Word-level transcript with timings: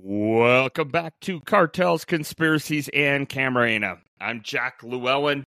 Welcome 0.00 0.90
back 0.90 1.14
to 1.22 1.40
Cartels, 1.40 2.04
Conspiracies, 2.04 2.88
and 2.94 3.28
Camarena. 3.28 3.98
I'm 4.20 4.42
Jack 4.44 4.80
Llewellyn. 4.84 5.42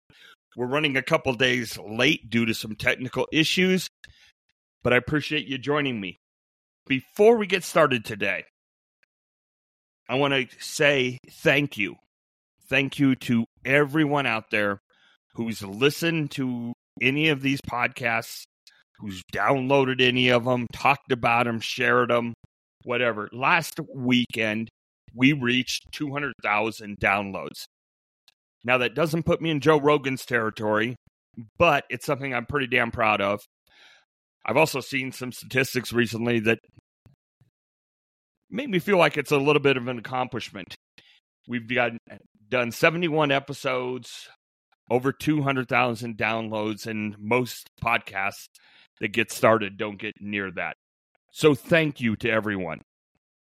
We're 0.58 0.68
running 0.68 0.98
a 0.98 1.02
couple 1.02 1.34
days 1.36 1.78
late 1.78 2.30
due 2.30 2.46
to 2.46 2.54
some 2.54 2.76
technical 2.76 3.30
issues, 3.32 3.88
but 4.84 4.92
I 4.92 4.98
appreciate 4.98 5.48
you 5.48 5.58
joining 5.58 6.02
me. 6.02 6.18
Before 6.86 7.38
we 7.38 7.48
get 7.48 7.64
started 7.64 8.04
today, 8.04 8.44
I 10.10 10.16
want 10.16 10.34
to 10.34 10.48
say 10.60 11.18
thank 11.30 11.78
you. 11.78 11.96
Thank 12.70 13.00
you 13.00 13.16
to 13.16 13.46
everyone 13.64 14.26
out 14.26 14.52
there 14.52 14.80
who's 15.36 15.62
listened 15.62 16.32
to 16.32 16.74
any 17.02 17.30
of 17.30 17.42
these 17.42 17.62
podcasts, 17.62 18.44
who's 19.00 19.22
downloaded 19.32 20.02
any 20.02 20.28
of 20.28 20.44
them, 20.44 20.68
talked 20.74 21.14
about 21.14 21.46
them, 21.46 21.62
shared 21.62 22.10
them, 22.10 22.34
whatever. 22.84 23.30
Last 23.32 23.80
weekend, 23.94 24.70
we 25.14 25.34
reached 25.34 25.92
200,000 25.92 27.00
downloads. 27.00 27.66
Now, 28.64 28.78
that 28.78 28.96
doesn't 28.96 29.24
put 29.24 29.42
me 29.42 29.50
in 29.50 29.60
Joe 29.60 29.80
Rogan's 29.80 30.26
territory, 30.26 30.96
but 31.58 31.84
it's 31.90 32.06
something 32.06 32.34
I'm 32.34 32.46
pretty 32.46 32.68
damn 32.68 32.92
proud 32.92 33.22
of. 33.22 33.42
I've 34.46 34.58
also 34.58 34.80
seen 34.80 35.12
some 35.12 35.32
statistics 35.32 35.94
recently 35.94 36.40
that 36.42 36.60
make 38.50 38.70
me 38.70 38.80
feel 38.80 38.98
like 38.98 39.18
it's 39.18 39.32
a 39.32 39.38
little 39.38 39.62
bit 39.62 39.78
of 39.78 39.88
an 39.88 39.98
accomplishment. 39.98 40.76
We've 41.48 41.68
got 41.68 41.94
done 42.50 42.72
71 42.72 43.32
episodes, 43.32 44.30
over 44.90 45.12
200,000 45.12 46.18
downloads, 46.18 46.86
and 46.86 47.16
most 47.20 47.70
podcasts 47.84 48.48
that 49.00 49.10
get 49.10 49.32
started 49.32 49.78
don't 49.78 50.00
get 50.00 50.14
near 50.20 50.52
that. 50.52 50.76
So 51.32 51.56
thank 51.56 52.02
you 52.02 52.16
to 52.18 52.30
everyone. 52.30 52.82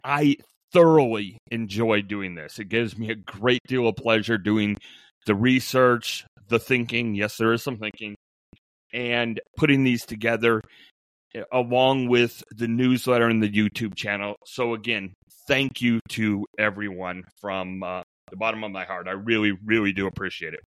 I 0.03 0.37
thoroughly 0.73 1.37
enjoy 1.51 2.01
doing 2.01 2.35
this. 2.35 2.59
It 2.59 2.69
gives 2.69 2.97
me 2.97 3.11
a 3.11 3.15
great 3.15 3.61
deal 3.67 3.87
of 3.87 3.95
pleasure 3.95 4.37
doing 4.37 4.77
the 5.25 5.35
research, 5.35 6.25
the 6.49 6.59
thinking. 6.59 7.15
Yes, 7.15 7.37
there 7.37 7.53
is 7.53 7.63
some 7.63 7.77
thinking, 7.77 8.15
and 8.93 9.39
putting 9.57 9.83
these 9.83 10.05
together 10.05 10.61
eh, 11.33 11.43
along 11.51 12.09
with 12.09 12.43
the 12.51 12.67
newsletter 12.67 13.27
and 13.27 13.41
the 13.41 13.49
YouTube 13.49 13.95
channel. 13.95 14.35
So, 14.45 14.73
again, 14.73 15.13
thank 15.47 15.81
you 15.81 15.99
to 16.09 16.45
everyone 16.57 17.23
from 17.39 17.83
uh, 17.83 18.01
the 18.29 18.37
bottom 18.37 18.63
of 18.63 18.71
my 18.71 18.85
heart. 18.85 19.07
I 19.07 19.11
really, 19.11 19.53
really 19.63 19.93
do 19.93 20.07
appreciate 20.07 20.53
it. 20.53 20.61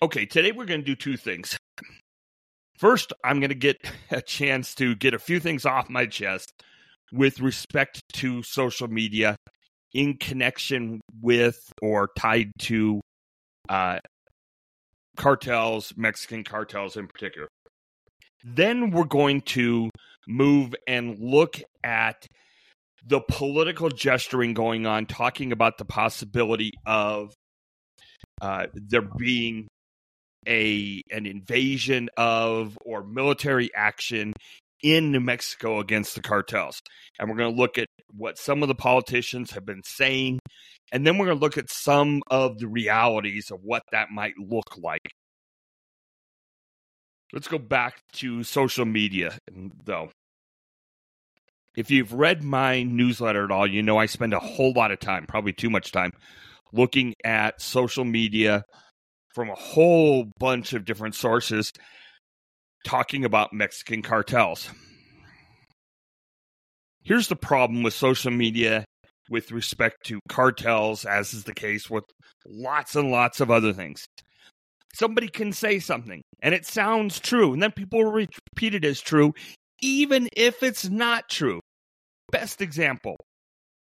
Okay, 0.00 0.26
today 0.26 0.52
we're 0.52 0.64
going 0.64 0.80
to 0.80 0.86
do 0.86 0.96
two 0.96 1.16
things. 1.16 1.56
First, 2.82 3.12
I'm 3.24 3.38
going 3.38 3.50
to 3.50 3.54
get 3.54 3.76
a 4.10 4.20
chance 4.20 4.74
to 4.74 4.96
get 4.96 5.14
a 5.14 5.18
few 5.20 5.38
things 5.38 5.64
off 5.64 5.88
my 5.88 6.04
chest 6.04 6.52
with 7.12 7.38
respect 7.38 8.02
to 8.14 8.42
social 8.42 8.88
media 8.88 9.36
in 9.94 10.16
connection 10.16 11.00
with 11.20 11.72
or 11.80 12.10
tied 12.18 12.50
to 12.58 13.00
uh, 13.68 14.00
cartels, 15.16 15.92
Mexican 15.96 16.42
cartels 16.42 16.96
in 16.96 17.06
particular. 17.06 17.46
Then 18.42 18.90
we're 18.90 19.04
going 19.04 19.42
to 19.42 19.88
move 20.26 20.74
and 20.88 21.16
look 21.20 21.62
at 21.84 22.26
the 23.06 23.20
political 23.20 23.90
gesturing 23.90 24.54
going 24.54 24.86
on, 24.86 25.06
talking 25.06 25.52
about 25.52 25.78
the 25.78 25.84
possibility 25.84 26.72
of 26.84 27.32
uh, 28.40 28.66
there 28.74 29.08
being 29.16 29.68
a 30.46 31.02
an 31.10 31.26
invasion 31.26 32.08
of 32.16 32.78
or 32.84 33.04
military 33.04 33.70
action 33.74 34.32
in 34.82 35.12
New 35.12 35.20
Mexico 35.20 35.78
against 35.78 36.14
the 36.14 36.20
cartels. 36.20 36.80
And 37.18 37.28
we're 37.28 37.36
going 37.36 37.54
to 37.54 37.60
look 37.60 37.78
at 37.78 37.86
what 38.14 38.38
some 38.38 38.62
of 38.62 38.68
the 38.68 38.74
politicians 38.74 39.52
have 39.52 39.64
been 39.64 39.82
saying. 39.84 40.40
And 40.90 41.06
then 41.06 41.16
we're 41.16 41.26
going 41.26 41.38
to 41.38 41.42
look 41.42 41.56
at 41.56 41.70
some 41.70 42.22
of 42.30 42.58
the 42.58 42.68
realities 42.68 43.50
of 43.50 43.60
what 43.62 43.82
that 43.92 44.10
might 44.10 44.34
look 44.38 44.76
like. 44.76 45.12
Let's 47.32 47.48
go 47.48 47.58
back 47.58 48.00
to 48.14 48.42
social 48.42 48.84
media, 48.84 49.38
though. 49.84 50.10
If 51.74 51.90
you've 51.90 52.12
read 52.12 52.42
my 52.42 52.82
newsletter 52.82 53.44
at 53.44 53.50
all, 53.50 53.66
you 53.66 53.82
know 53.82 53.96
I 53.96 54.04
spend 54.04 54.34
a 54.34 54.38
whole 54.38 54.74
lot 54.74 54.90
of 54.90 55.00
time, 55.00 55.24
probably 55.26 55.54
too 55.54 55.70
much 55.70 55.92
time, 55.92 56.12
looking 56.72 57.14
at 57.24 57.62
social 57.62 58.04
media 58.04 58.64
from 59.34 59.50
a 59.50 59.54
whole 59.54 60.26
bunch 60.38 60.72
of 60.72 60.84
different 60.84 61.14
sources 61.14 61.72
talking 62.84 63.24
about 63.24 63.52
Mexican 63.52 64.02
cartels. 64.02 64.68
Here's 67.04 67.28
the 67.28 67.36
problem 67.36 67.82
with 67.82 67.94
social 67.94 68.30
media 68.30 68.84
with 69.30 69.50
respect 69.50 70.06
to 70.06 70.20
cartels, 70.28 71.04
as 71.04 71.32
is 71.32 71.44
the 71.44 71.54
case 71.54 71.88
with 71.88 72.04
lots 72.46 72.96
and 72.96 73.10
lots 73.10 73.40
of 73.40 73.50
other 73.50 73.72
things. 73.72 74.04
Somebody 74.94 75.28
can 75.28 75.52
say 75.52 75.78
something 75.78 76.22
and 76.42 76.54
it 76.54 76.66
sounds 76.66 77.18
true, 77.18 77.52
and 77.52 77.62
then 77.62 77.72
people 77.72 78.04
repeat 78.04 78.74
it 78.74 78.84
as 78.84 79.00
true, 79.00 79.32
even 79.80 80.28
if 80.36 80.62
it's 80.62 80.88
not 80.88 81.28
true. 81.28 81.60
Best 82.30 82.60
example 82.60 83.16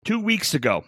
two 0.06 0.20
weeks 0.20 0.54
ago, 0.54 0.84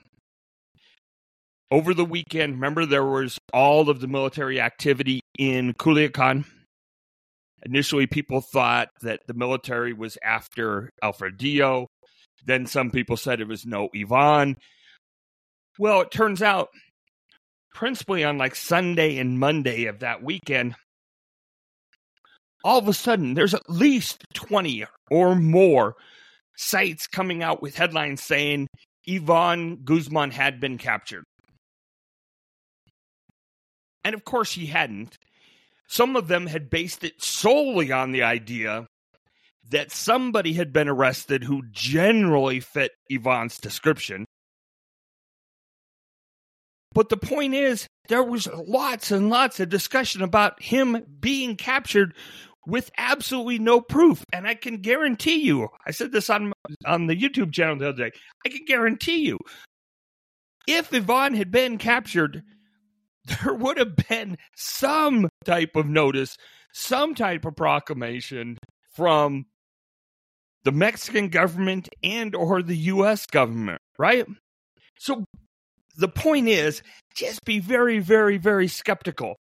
over 1.71 1.93
the 1.93 2.05
weekend, 2.05 2.53
remember 2.53 2.85
there 2.85 3.05
was 3.05 3.37
all 3.53 3.89
of 3.89 3.99
the 3.99 4.07
military 4.07 4.59
activity 4.61 5.21
in 5.37 5.73
Culiacan. 5.73 6.45
Initially, 7.65 8.05
people 8.05 8.41
thought 8.41 8.89
that 9.01 9.21
the 9.27 9.33
military 9.33 9.93
was 9.93 10.17
after 10.23 10.91
Alfredo. 11.01 11.87
Then 12.45 12.67
some 12.67 12.91
people 12.91 13.17
said 13.17 13.41
it 13.41 13.47
was 13.47 13.65
no 13.65 13.89
Ivan. 13.95 14.57
Well, 15.79 16.01
it 16.01 16.11
turns 16.11 16.41
out, 16.41 16.69
principally 17.73 18.23
on 18.23 18.37
like 18.37 18.55
Sunday 18.55 19.17
and 19.17 19.39
Monday 19.39 19.85
of 19.85 19.99
that 19.99 20.21
weekend, 20.21 20.75
all 22.63 22.77
of 22.77 22.87
a 22.87 22.93
sudden 22.93 23.33
there's 23.33 23.53
at 23.55 23.69
least 23.69 24.23
20 24.35 24.85
or 25.09 25.35
more 25.35 25.95
sites 26.55 27.07
coming 27.07 27.41
out 27.43 27.61
with 27.61 27.75
headlines 27.75 28.21
saying 28.21 28.67
Ivan 29.09 29.77
Guzman 29.83 30.31
had 30.31 30.59
been 30.59 30.77
captured. 30.77 31.23
And 34.05 34.13
of 34.13 34.23
course, 34.23 34.53
he 34.53 34.67
hadn't. 34.67 35.17
Some 35.87 36.15
of 36.15 36.29
them 36.29 36.47
had 36.47 36.69
based 36.69 37.03
it 37.03 37.21
solely 37.21 37.91
on 37.91 38.11
the 38.11 38.23
idea 38.23 38.87
that 39.71 39.91
somebody 39.91 40.53
had 40.53 40.71
been 40.71 40.87
arrested 40.87 41.43
who 41.43 41.63
generally 41.71 42.59
fit 42.59 42.91
Ivan's 43.09 43.57
description. 43.57 44.25
But 46.93 47.09
the 47.09 47.17
point 47.17 47.55
is, 47.55 47.87
there 48.07 48.23
was 48.23 48.47
lots 48.47 49.11
and 49.11 49.29
lots 49.29 49.59
of 49.59 49.69
discussion 49.69 50.21
about 50.21 50.61
him 50.61 51.03
being 51.19 51.55
captured 51.55 52.13
with 52.67 52.91
absolutely 52.97 53.59
no 53.59 53.81
proof. 53.81 54.23
And 54.31 54.47
I 54.47 54.53
can 54.53 54.77
guarantee 54.77 55.43
you, 55.43 55.69
I 55.85 55.91
said 55.91 56.11
this 56.11 56.29
on 56.29 56.53
on 56.85 57.07
the 57.07 57.15
YouTube 57.15 57.51
channel 57.51 57.77
the 57.77 57.89
other 57.89 58.09
day. 58.09 58.11
I 58.45 58.49
can 58.49 58.65
guarantee 58.65 59.25
you, 59.25 59.39
if 60.67 60.93
Ivan 60.93 61.33
had 61.33 61.51
been 61.51 61.77
captured, 61.77 62.43
there 63.43 63.53
would 63.53 63.77
have 63.77 63.95
been 63.95 64.37
some 64.55 65.29
type 65.45 65.75
of 65.75 65.87
notice, 65.87 66.37
some 66.73 67.15
type 67.15 67.45
of 67.45 67.55
proclamation 67.55 68.57
from 68.95 69.45
the 70.63 70.71
Mexican 70.71 71.29
government 71.29 71.89
and 72.03 72.35
or 72.35 72.61
the 72.61 72.75
US 72.75 73.25
government, 73.25 73.81
right? 73.97 74.25
So 74.97 75.25
the 75.97 76.07
point 76.07 76.47
is 76.47 76.81
just 77.15 77.43
be 77.45 77.59
very 77.59 77.99
very 77.99 78.37
very 78.37 78.67
skeptical 78.67 79.35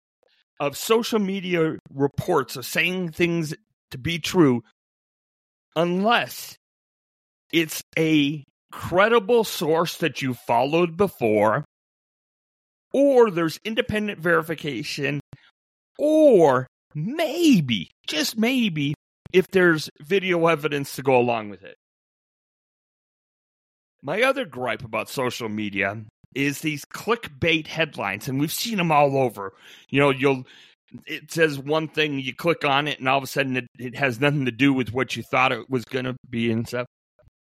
of 0.59 0.77
social 0.77 1.19
media 1.19 1.77
reports 1.93 2.55
of 2.55 2.65
saying 2.65 3.11
things 3.11 3.53
to 3.91 3.97
be 3.97 4.19
true 4.19 4.61
unless 5.75 6.55
it's 7.51 7.81
a 7.97 8.43
credible 8.71 9.43
source 9.43 9.97
that 9.97 10.21
you 10.21 10.33
followed 10.33 10.95
before 10.97 11.65
or 12.93 13.31
there's 13.31 13.59
independent 13.63 14.19
verification, 14.19 15.19
or 15.97 16.67
maybe, 16.93 17.89
just 18.07 18.37
maybe, 18.37 18.93
if 19.31 19.47
there's 19.49 19.89
video 20.01 20.47
evidence 20.47 20.95
to 20.95 21.01
go 21.01 21.17
along 21.17 21.49
with 21.49 21.63
it. 21.63 21.75
My 24.03 24.23
other 24.23 24.45
gripe 24.45 24.83
about 24.83 25.09
social 25.09 25.47
media 25.47 26.03
is 26.33 26.61
these 26.61 26.85
clickbait 26.85 27.67
headlines, 27.67 28.27
and 28.27 28.39
we've 28.39 28.51
seen 28.51 28.77
them 28.77 28.91
all 28.91 29.17
over. 29.17 29.53
You 29.89 29.99
know, 29.99 30.09
you'll 30.09 30.45
it 31.05 31.31
says 31.31 31.57
one 31.57 31.87
thing, 31.87 32.19
you 32.19 32.35
click 32.35 32.65
on 32.65 32.87
it, 32.87 32.99
and 32.99 33.07
all 33.07 33.17
of 33.17 33.23
a 33.23 33.27
sudden 33.27 33.57
it, 33.57 33.67
it 33.79 33.95
has 33.95 34.19
nothing 34.19 34.45
to 34.45 34.51
do 34.51 34.73
with 34.73 34.91
what 34.91 35.15
you 35.15 35.23
thought 35.23 35.51
it 35.51 35.69
was 35.69 35.85
going 35.85 36.05
to 36.05 36.15
be 36.29 36.51
and 36.51 36.67
stuff. 36.67 36.85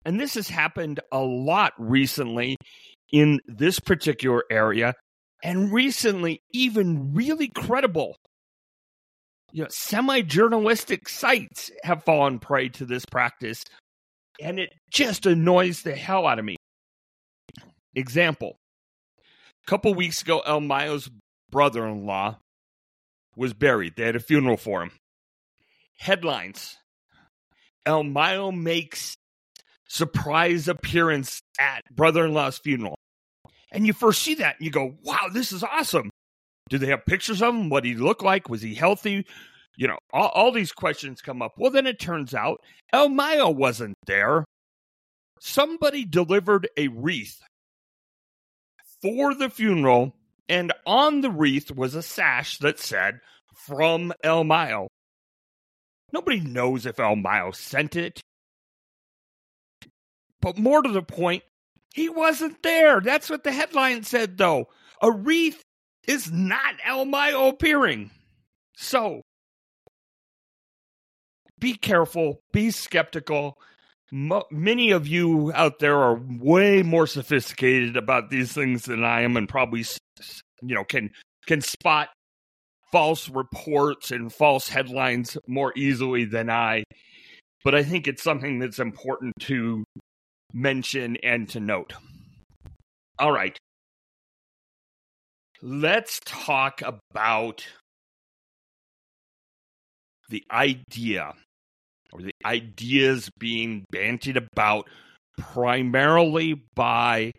And 0.04 0.20
this 0.20 0.34
has 0.34 0.48
happened 0.48 1.00
a 1.10 1.20
lot 1.20 1.72
recently 1.78 2.56
in 3.10 3.40
this 3.46 3.80
particular 3.80 4.44
area 4.50 4.94
and 5.44 5.72
recently 5.72 6.42
even 6.50 7.14
really 7.14 7.48
credible 7.48 8.16
you 9.52 9.62
know, 9.62 9.68
semi-journalistic 9.70 11.08
sites 11.08 11.70
have 11.84 12.02
fallen 12.02 12.40
prey 12.40 12.68
to 12.70 12.84
this 12.84 13.06
practice 13.06 13.62
And 14.42 14.58
it 14.58 14.74
just 14.90 15.26
annoys 15.26 15.82
the 15.82 15.94
hell 15.94 16.26
out 16.26 16.40
of 16.40 16.44
me. 16.44 16.56
Example 17.94 18.56
a 19.66 19.70
couple 19.70 19.94
weeks 19.94 20.22
ago, 20.22 20.42
El 20.44 20.60
Mayo's 20.60 21.08
brother 21.50 21.86
in 21.86 22.04
law 22.04 22.38
was 23.36 23.54
buried. 23.54 23.94
They 23.96 24.04
had 24.04 24.16
a 24.16 24.20
funeral 24.20 24.56
for 24.56 24.82
him. 24.82 24.90
Headlines 25.98 26.76
El 27.86 28.02
Mayo 28.02 28.50
makes 28.50 29.14
surprise 29.88 30.66
appearance 30.66 31.40
at 31.58 31.82
brother 31.92 32.24
in 32.24 32.34
law's 32.34 32.58
funeral. 32.58 32.98
And 33.74 33.86
you 33.86 33.92
first 33.92 34.22
see 34.22 34.36
that 34.36 34.56
and 34.56 34.64
you 34.64 34.70
go, 34.70 34.94
wow, 35.02 35.28
this 35.32 35.50
is 35.50 35.64
awesome. 35.64 36.08
Do 36.70 36.78
they 36.78 36.86
have 36.86 37.04
pictures 37.04 37.42
of 37.42 37.54
him? 37.54 37.68
What 37.68 37.82
did 37.82 37.90
he 37.90 37.94
look 37.96 38.22
like? 38.22 38.48
Was 38.48 38.62
he 38.62 38.74
healthy? 38.74 39.26
You 39.76 39.88
know, 39.88 39.98
all, 40.12 40.28
all 40.28 40.52
these 40.52 40.70
questions 40.70 41.20
come 41.20 41.42
up. 41.42 41.54
Well, 41.58 41.72
then 41.72 41.86
it 41.86 41.98
turns 41.98 42.32
out 42.34 42.60
El 42.92 43.08
Mayo 43.08 43.50
wasn't 43.50 43.96
there. 44.06 44.44
Somebody 45.40 46.04
delivered 46.04 46.68
a 46.76 46.86
wreath 46.88 47.40
for 49.02 49.34
the 49.34 49.50
funeral, 49.50 50.14
and 50.48 50.72
on 50.86 51.20
the 51.20 51.30
wreath 51.30 51.72
was 51.72 51.96
a 51.96 52.02
sash 52.02 52.58
that 52.58 52.78
said, 52.78 53.20
From 53.54 54.12
El 54.22 54.44
Mayo. 54.44 54.86
Nobody 56.12 56.40
knows 56.40 56.86
if 56.86 57.00
El 57.00 57.16
Mayo 57.16 57.50
sent 57.50 57.96
it. 57.96 58.20
But 60.40 60.56
more 60.56 60.80
to 60.80 60.92
the 60.92 61.02
point, 61.02 61.42
he 61.94 62.08
wasn't 62.08 62.60
there. 62.64 63.00
That's 63.00 63.30
what 63.30 63.44
the 63.44 63.52
headline 63.52 64.02
said, 64.02 64.36
though. 64.36 64.66
A 65.00 65.12
wreath 65.12 65.62
is 66.08 66.30
not 66.30 66.74
El 66.84 67.08
appearing. 67.48 68.10
So 68.76 69.22
be 71.60 71.74
careful, 71.74 72.40
be 72.52 72.72
skeptical. 72.72 73.56
Mo- 74.10 74.46
many 74.50 74.90
of 74.90 75.06
you 75.06 75.52
out 75.54 75.78
there 75.78 75.96
are 75.96 76.20
way 76.28 76.82
more 76.82 77.06
sophisticated 77.06 77.96
about 77.96 78.28
these 78.28 78.52
things 78.52 78.86
than 78.86 79.04
I 79.04 79.22
am, 79.22 79.36
and 79.36 79.48
probably 79.48 79.84
you 80.62 80.74
know 80.74 80.84
can 80.84 81.10
can 81.46 81.60
spot 81.60 82.08
false 82.90 83.28
reports 83.28 84.10
and 84.10 84.32
false 84.32 84.68
headlines 84.68 85.38
more 85.46 85.72
easily 85.76 86.24
than 86.24 86.50
I. 86.50 86.82
But 87.62 87.76
I 87.76 87.84
think 87.84 88.08
it's 88.08 88.22
something 88.22 88.58
that's 88.58 88.80
important 88.80 89.32
to 89.42 89.84
mention 90.54 91.16
and 91.22 91.48
to 91.50 91.60
note. 91.60 91.92
All 93.18 93.32
right. 93.32 93.58
Let's 95.60 96.20
talk 96.24 96.82
about 96.82 97.66
the 100.28 100.44
idea 100.50 101.34
or 102.12 102.22
the 102.22 102.32
ideas 102.44 103.30
being 103.38 103.84
bantied 103.92 104.36
about 104.36 104.88
primarily 105.36 106.62
by 106.74 107.32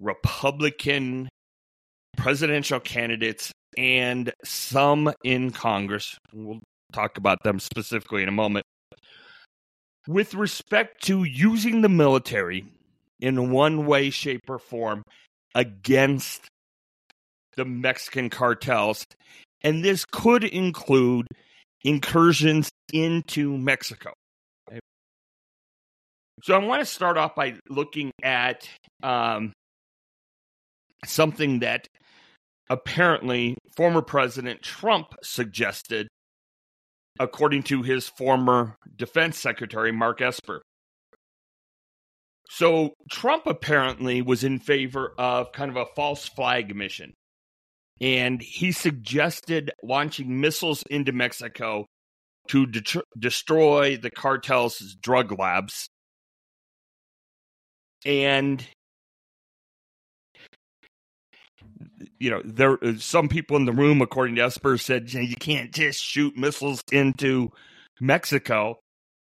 Republican 0.00 1.28
presidential 2.16 2.80
candidates 2.80 3.52
and 3.76 4.32
some 4.44 5.12
in 5.24 5.50
Congress. 5.50 6.16
We'll 6.32 6.60
talk 6.92 7.18
about 7.18 7.42
them 7.44 7.60
specifically 7.60 8.22
in 8.22 8.28
a 8.28 8.32
moment. 8.32 8.64
With 10.08 10.34
respect 10.34 11.04
to 11.04 11.22
using 11.22 11.82
the 11.82 11.88
military 11.88 12.64
in 13.20 13.50
one 13.50 13.86
way, 13.86 14.10
shape, 14.10 14.40
or 14.48 14.58
form 14.58 15.02
against 15.54 16.48
the 17.56 17.64
Mexican 17.64 18.30
cartels. 18.30 19.04
And 19.62 19.84
this 19.84 20.04
could 20.04 20.44
include 20.44 21.26
incursions 21.82 22.70
into 22.92 23.58
Mexico. 23.58 24.12
So 26.42 26.54
I 26.54 26.58
want 26.58 26.80
to 26.80 26.86
start 26.86 27.18
off 27.18 27.34
by 27.34 27.56
looking 27.68 28.12
at 28.22 28.68
um, 29.02 29.52
something 31.04 31.58
that 31.60 31.86
apparently 32.70 33.58
former 33.76 34.02
President 34.02 34.62
Trump 34.62 35.14
suggested, 35.22 36.06
according 37.18 37.64
to 37.64 37.82
his 37.82 38.08
former 38.08 38.76
defense 38.96 39.38
secretary, 39.38 39.92
Mark 39.92 40.20
Esper. 40.20 40.62
So 42.50 42.94
Trump 43.10 43.46
apparently 43.46 44.22
was 44.22 44.42
in 44.42 44.58
favor 44.58 45.12
of 45.18 45.52
kind 45.52 45.70
of 45.70 45.76
a 45.76 45.86
false 45.94 46.26
flag 46.26 46.74
mission. 46.74 47.12
And 48.00 48.40
he 48.40 48.72
suggested 48.72 49.72
launching 49.82 50.40
missiles 50.40 50.82
into 50.88 51.12
Mexico 51.12 51.86
to 52.48 52.66
de- 52.66 53.02
destroy 53.18 53.96
the 53.96 54.10
cartel's 54.10 54.96
drug 55.02 55.38
labs. 55.38 55.88
And 58.06 58.64
you 62.18 62.30
know, 62.30 62.42
there 62.44 62.78
some 62.98 63.28
people 63.28 63.56
in 63.56 63.64
the 63.64 63.72
room, 63.72 64.02
according 64.02 64.36
to 64.36 64.42
Esper, 64.42 64.78
said 64.78 65.12
you 65.12 65.36
can't 65.36 65.72
just 65.72 66.02
shoot 66.02 66.36
missiles 66.36 66.82
into 66.90 67.50
Mexico. 68.00 68.78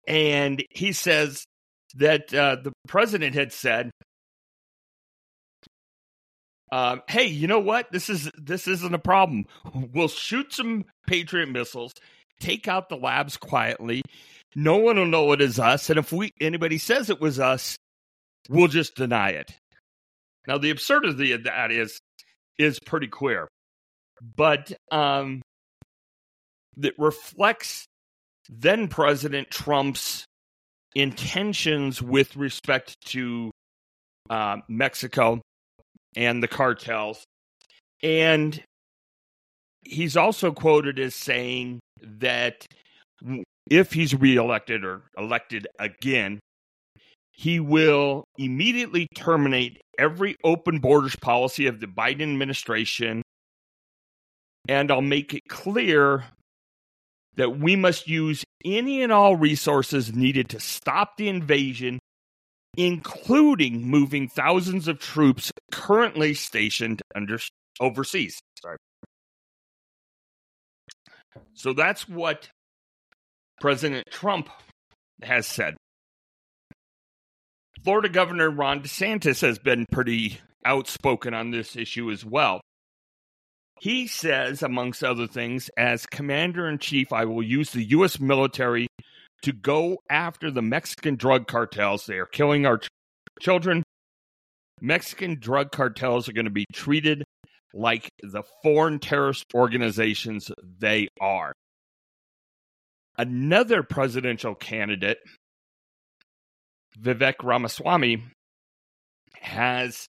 And 0.08 0.64
he 0.72 0.92
says 0.92 1.46
that 1.96 2.34
uh, 2.34 2.58
the 2.64 2.74
president 2.88 3.36
had 3.36 3.54
said, 3.54 3.92
um, 6.72 7.02
"Hey, 7.08 7.26
you 7.26 7.48
know 7.48 7.60
what? 7.60 7.92
This 7.92 8.10
is 8.10 8.32
this 8.36 8.68
isn't 8.68 8.94
a 8.94 9.00
problem. 9.00 9.46
We'll 9.74 10.08
shoot 10.08 10.54
some 10.54 10.86
Patriot 11.08 11.50
missiles, 11.50 11.94
take 12.40 12.68
out 12.68 12.90
the 12.90 12.98
labs 12.98 13.38
quietly. 13.38 14.02
No 14.56 14.78
one 14.78 14.98
will 14.98 15.06
know 15.06 15.32
it 15.34 15.42
is 15.42 15.60
us, 15.60 15.90
and 15.90 16.00
if 16.00 16.12
we 16.12 16.32
anybody 16.42 16.80
says 16.80 17.10
it 17.10 17.22
was 17.22 17.40
us, 17.40 17.78
we'll 18.50 18.68
just 18.68 18.96
deny 18.96 19.30
it." 19.30 19.52
Now, 20.48 20.58
the 20.58 20.72
absurdity 20.72 21.34
of 21.34 21.44
that 21.44 21.72
is 21.72 22.00
is 22.60 22.80
pretty 22.80 23.08
clear, 23.08 23.48
but 24.36 24.72
um, 24.92 25.42
that 26.78 26.94
reflects 27.00 27.86
then 28.50 28.88
President 28.88 29.50
Trump's 29.50 30.26
intentions 30.96 32.02
with 32.02 32.36
respect 32.36 32.96
to 33.06 33.52
uh, 34.30 34.58
Mexico 34.68 35.42
and 36.16 36.42
the 36.42 36.48
cartels. 36.48 37.24
And 38.02 38.62
he's 39.84 40.18
also 40.18 40.52
quoted 40.52 41.00
as 41.00 41.16
saying 41.16 41.80
that 42.02 42.66
if 43.70 43.94
he's 43.94 44.16
reelected 44.16 44.84
or 44.84 45.04
elected 45.18 45.68
again, 45.80 46.40
he 47.40 47.58
will 47.58 48.26
immediately 48.38 49.08
terminate 49.16 49.80
every 49.98 50.36
open 50.44 50.80
borders 50.80 51.16
policy 51.16 51.68
of 51.68 51.80
the 51.80 51.88
Biden 51.88 52.24
administration. 52.24 53.22
And 54.68 54.92
I'll 54.92 55.02
make 55.02 55.34
it 55.34 55.44
clear 55.48 56.26
that 57.38 57.58
we 57.58 57.78
must 57.78 58.10
use 58.10 58.44
any 58.66 59.02
and 59.02 59.14
all 59.14 59.38
resources 59.38 60.14
needed 60.14 60.50
to 60.50 60.60
stop 60.60 61.16
the 61.16 61.30
invasion, 61.30 62.00
including 62.76 63.88
moving 63.88 64.28
thousands 64.28 64.90
of 64.90 65.00
troops 65.00 65.50
currently 65.72 66.34
stationed 66.34 67.02
under 67.16 67.40
overseas. 67.80 68.38
Sorry. 68.62 68.76
So 71.54 71.72
that's 71.72 72.10
what 72.10 72.50
President 73.62 74.08
Trump 74.12 74.50
has 75.24 75.48
said. 75.48 75.78
Florida 77.84 78.10
Governor 78.10 78.50
Ron 78.50 78.82
DeSantis 78.82 79.42
has 79.42 79.58
been 79.58 79.86
pretty 79.92 80.40
outspoken 80.66 81.34
on 81.34 81.52
this 81.52 81.76
issue 81.76 82.12
as 82.12 82.26
well. 82.26 82.62
He 83.80 84.08
says, 84.08 84.62
amongst 84.62 85.04
other 85.04 85.28
things, 85.28 85.70
as 85.78 86.06
commander 86.06 86.68
in 86.68 86.80
chief, 86.80 87.14
I 87.14 87.24
will 87.26 87.42
use 87.42 87.72
the 87.72 87.84
U.S. 87.86 88.20
military 88.20 88.88
to 89.44 89.54
go 89.54 90.00
after 90.10 90.52
the 90.52 90.62
Mexican 90.62 91.16
drug 91.16 91.48
cartels. 91.48 92.06
They 92.06 92.18
are 92.18 92.26
killing 92.26 92.66
our 92.66 92.80
ch- 92.80 92.90
children. 93.40 93.84
Mexican 94.82 95.40
drug 95.40 95.72
cartels 95.72 96.28
are 96.28 96.34
going 96.34 96.46
to 96.46 96.52
be 96.52 96.66
treated 96.74 97.24
like 97.74 98.10
the 98.22 98.44
foreign 98.64 99.00
terrorist 99.00 99.46
organizations 99.54 100.52
they 100.80 101.08
are. 101.22 101.54
Another 103.18 103.84
presidential 103.84 104.56
candidate, 104.56 105.20
Vivek 106.98 107.36
Ramaswamy, 107.44 108.24
has 109.42 110.08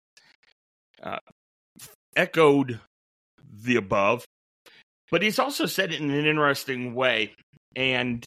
uh, 1.02 1.18
echoed 2.16 2.80
the 3.62 3.76
above, 3.76 4.24
but 5.10 5.22
he's 5.22 5.38
also 5.38 5.66
said 5.66 5.92
it 5.92 6.00
in 6.00 6.10
an 6.10 6.26
interesting 6.26 6.94
way. 6.94 7.32
And 7.76 8.24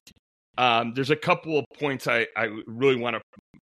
um, 0.58 0.94
there's 0.96 1.12
a 1.12 1.16
couple 1.16 1.60
of 1.60 1.66
points 1.80 2.08
I, 2.08 2.28
I 2.36 2.50
really 2.66 2.96
want 2.96 3.16
to 3.16 3.22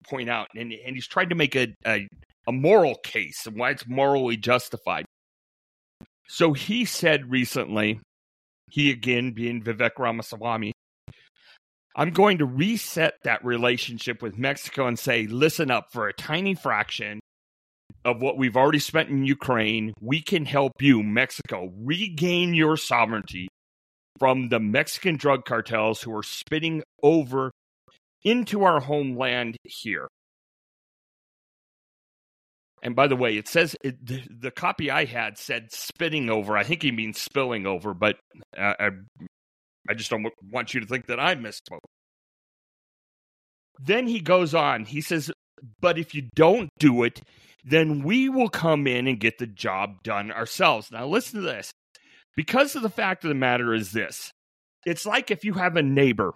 point 0.08 0.28
out. 0.28 0.48
And, 0.54 0.72
and 0.72 0.94
he's 0.94 1.06
tried 1.06 1.30
to 1.30 1.34
make 1.34 1.56
a, 1.56 1.74
a, 1.86 2.06
a 2.46 2.52
moral 2.52 2.96
case 2.96 3.46
and 3.46 3.56
why 3.58 3.70
it's 3.70 3.86
morally 3.86 4.36
justified. 4.36 5.04
So 6.28 6.52
he 6.52 6.84
said 6.84 7.30
recently, 7.30 8.00
he 8.70 8.90
again 8.90 9.32
being 9.32 9.62
Vivek 9.62 9.98
Ramaswamy, 9.98 10.72
I'm 11.94 12.10
going 12.10 12.38
to 12.38 12.46
reset 12.46 13.14
that 13.24 13.44
relationship 13.44 14.22
with 14.22 14.38
Mexico 14.38 14.86
and 14.86 14.98
say, 14.98 15.26
listen 15.26 15.70
up 15.70 15.92
for 15.92 16.08
a 16.08 16.12
tiny 16.12 16.54
fraction 16.54 17.20
of 18.04 18.22
what 18.22 18.38
we've 18.38 18.56
already 18.56 18.78
spent 18.78 19.10
in 19.10 19.24
Ukraine. 19.24 19.92
We 20.00 20.22
can 20.22 20.44
help 20.44 20.72
you, 20.80 21.02
Mexico, 21.02 21.70
regain 21.76 22.54
your 22.54 22.76
sovereignty 22.76 23.48
from 24.18 24.48
the 24.48 24.60
Mexican 24.60 25.16
drug 25.16 25.44
cartels 25.44 26.02
who 26.02 26.16
are 26.16 26.22
spitting 26.22 26.82
over 27.02 27.50
into 28.24 28.64
our 28.64 28.80
homeland 28.80 29.56
here. 29.64 30.08
And 32.82 32.96
by 32.96 33.06
the 33.06 33.16
way, 33.16 33.36
it 33.36 33.46
says 33.46 33.76
it, 33.84 34.04
the, 34.04 34.50
copy 34.50 34.90
I 34.90 35.04
had 35.04 35.38
said 35.38 35.72
spitting 35.72 36.30
over. 36.30 36.56
I 36.56 36.64
think 36.64 36.82
he 36.82 36.90
means 36.90 37.20
spilling 37.20 37.64
over, 37.64 37.94
but 37.94 38.16
uh, 38.58 38.74
I, 38.78 38.88
I 39.88 39.94
just 39.94 40.10
don't 40.10 40.26
want 40.50 40.74
you 40.74 40.80
to 40.80 40.86
think 40.86 41.06
that 41.06 41.20
I 41.20 41.34
misspoke. 41.34 41.80
Then 43.80 44.06
he 44.06 44.20
goes 44.20 44.54
on. 44.54 44.84
He 44.84 45.00
says, 45.00 45.30
But 45.80 45.98
if 45.98 46.14
you 46.14 46.28
don't 46.34 46.68
do 46.78 47.02
it, 47.02 47.20
then 47.64 48.02
we 48.02 48.28
will 48.28 48.48
come 48.48 48.86
in 48.86 49.06
and 49.06 49.20
get 49.20 49.38
the 49.38 49.46
job 49.46 50.02
done 50.02 50.30
ourselves. 50.30 50.90
Now, 50.90 51.06
listen 51.06 51.40
to 51.40 51.46
this. 51.46 51.72
Because 52.36 52.74
of 52.76 52.82
the 52.82 52.90
fact 52.90 53.24
of 53.24 53.28
the 53.28 53.34
matter 53.34 53.74
is 53.74 53.92
this 53.92 54.32
it's 54.84 55.06
like 55.06 55.30
if 55.30 55.44
you 55.44 55.54
have 55.54 55.76
a 55.76 55.82
neighbor 55.82 56.34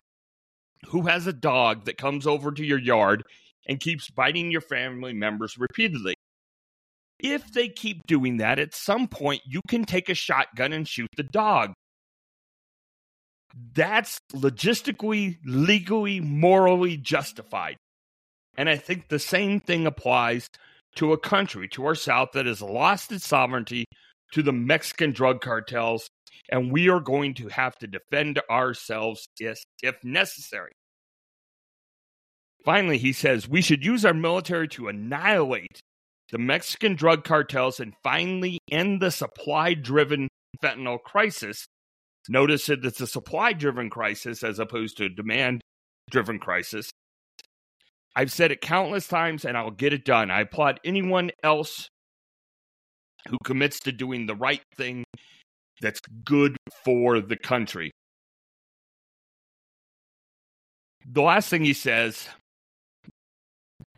who 0.89 1.03
has 1.03 1.27
a 1.27 1.33
dog 1.33 1.87
that 1.87 1.99
comes 1.99 2.27
over 2.27 2.53
to 2.53 2.65
your 2.65 2.79
yard 2.79 3.23
and 3.67 3.81
keeps 3.81 4.11
biting 4.11 4.51
your 4.51 4.61
family 4.61 5.13
members 5.13 5.57
repeatedly. 5.59 6.15
If 7.19 7.53
they 7.53 7.69
keep 7.69 8.07
doing 8.07 8.37
that, 8.37 8.59
at 8.59 8.75
some 8.75 9.09
point 9.09 9.43
you 9.47 9.61
can 9.69 9.85
take 9.85 10.09
a 10.09 10.15
shotgun 10.15 10.73
and 10.73 10.87
shoot 10.87 11.09
the 11.17 11.23
dog. 11.25 11.73
That's 13.75 14.21
logistically, 14.35 15.39
legally, 15.45 16.21
morally 16.21 16.97
justified. 16.97 17.77
And 18.59 18.69
I 18.69 18.77
think 18.77 19.09
the 19.09 19.19
same 19.19 19.61
thing 19.61 19.87
applies 19.87 20.49
to 20.97 21.13
a 21.13 21.19
country 21.19 21.69
to 21.69 21.87
our 21.87 21.95
south 21.95 22.31
that 22.33 22.47
has 22.47 22.61
lost 22.61 23.13
its 23.13 23.27
sovereignty 23.27 23.85
to 24.33 24.43
the 24.43 24.53
Mexican 24.53 25.13
drug 25.13 25.41
cartels, 25.41 26.09
and 26.51 26.73
we 26.73 26.89
are 26.89 27.01
going 27.01 27.35
to 27.35 27.49
have 27.49 27.77
to 27.79 27.87
defend 27.87 28.41
ourselves 28.51 29.27
if, 29.39 29.59
if 29.83 29.95
necessary. 30.03 30.73
Finally, 32.65 32.99
he 32.99 33.13
says 33.13 33.49
we 33.49 33.63
should 33.63 33.85
use 33.85 34.05
our 34.05 34.15
military 34.15 34.69
to 34.69 34.89
annihilate 34.89 35.81
the 36.33 36.39
Mexican 36.39 36.97
drug 36.97 37.25
cartels 37.25 37.79
and 37.79 37.95
finally 38.03 38.59
end 38.71 39.01
the 39.01 39.11
supply 39.11 39.73
driven 39.75 40.29
fentanyl 40.63 41.01
crisis. 41.01 41.67
Notice 42.29 42.67
that 42.67 42.85
it's 42.85 43.01
a 43.01 43.07
supply 43.07 43.53
driven 43.53 43.91
crisis 43.91 44.43
as 44.43 44.59
opposed 44.59 44.97
to 44.99 45.05
a 45.05 45.09
demand 45.09 45.61
driven 46.11 46.39
crisis. 46.39 46.91
I've 48.15 48.33
said 48.33 48.51
it 48.51 48.61
countless 48.61 49.07
times 49.07 49.45
and 49.45 49.57
I'll 49.57 49.71
get 49.71 49.93
it 49.93 50.05
done. 50.05 50.31
I 50.31 50.41
applaud 50.41 50.81
anyone 50.85 51.31
else 51.43 51.89
who 53.29 53.39
commits 53.45 53.81
to 53.81 53.93
doing 53.93 54.27
the 54.27 54.35
right 54.35 54.63
thing 54.77 55.05
that's 55.81 56.01
good 56.25 56.57
for 56.85 57.21
the 57.21 57.37
country. 57.37 57.91
The 61.09 61.23
last 61.23 61.49
thing 61.51 61.65
he 61.65 61.75
says 61.75 62.29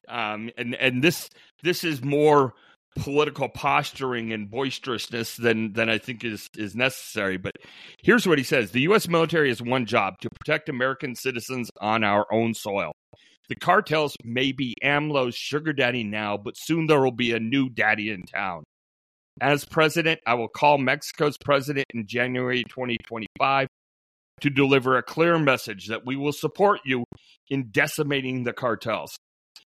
um, 0.08 0.50
and 0.56 0.74
and 0.74 1.02
this 1.02 1.28
this 1.62 1.84
is 1.84 2.02
more 2.02 2.54
political 3.00 3.48
posturing 3.48 4.32
and 4.32 4.50
boisterousness 4.50 5.36
than 5.36 5.72
than 5.72 5.88
I 5.88 5.98
think 5.98 6.24
is 6.24 6.48
is 6.56 6.74
necessary. 6.74 7.36
But 7.36 7.52
here's 8.02 8.26
what 8.26 8.38
he 8.38 8.44
says: 8.44 8.70
the 8.70 8.82
U.S. 8.82 9.08
military 9.08 9.48
has 9.48 9.62
one 9.62 9.86
job 9.86 10.14
to 10.20 10.30
protect 10.30 10.68
American 10.68 11.14
citizens 11.14 11.70
on 11.80 12.04
our 12.04 12.26
own 12.32 12.54
soil. 12.54 12.92
The 13.48 13.56
cartels 13.56 14.14
may 14.24 14.52
be 14.52 14.74
AMLO's 14.84 15.34
sugar 15.34 15.72
daddy 15.72 16.04
now, 16.04 16.36
but 16.36 16.56
soon 16.56 16.86
there 16.86 17.00
will 17.00 17.12
be 17.12 17.32
a 17.32 17.40
new 17.40 17.70
daddy 17.70 18.10
in 18.10 18.24
town. 18.24 18.64
As 19.40 19.64
president, 19.64 20.20
I 20.26 20.34
will 20.34 20.48
call 20.48 20.78
Mexico's 20.78 21.38
president 21.38 21.86
in 21.94 22.06
January 22.06 22.64
2025 22.64 23.68
to 24.40 24.50
deliver 24.50 24.96
a 24.96 25.02
clear 25.02 25.38
message 25.38 25.86
that 25.88 26.04
we 26.04 26.16
will 26.16 26.32
support 26.32 26.80
you 26.84 27.04
in 27.48 27.70
decimating 27.70 28.44
the 28.44 28.52
cartels. 28.52 29.16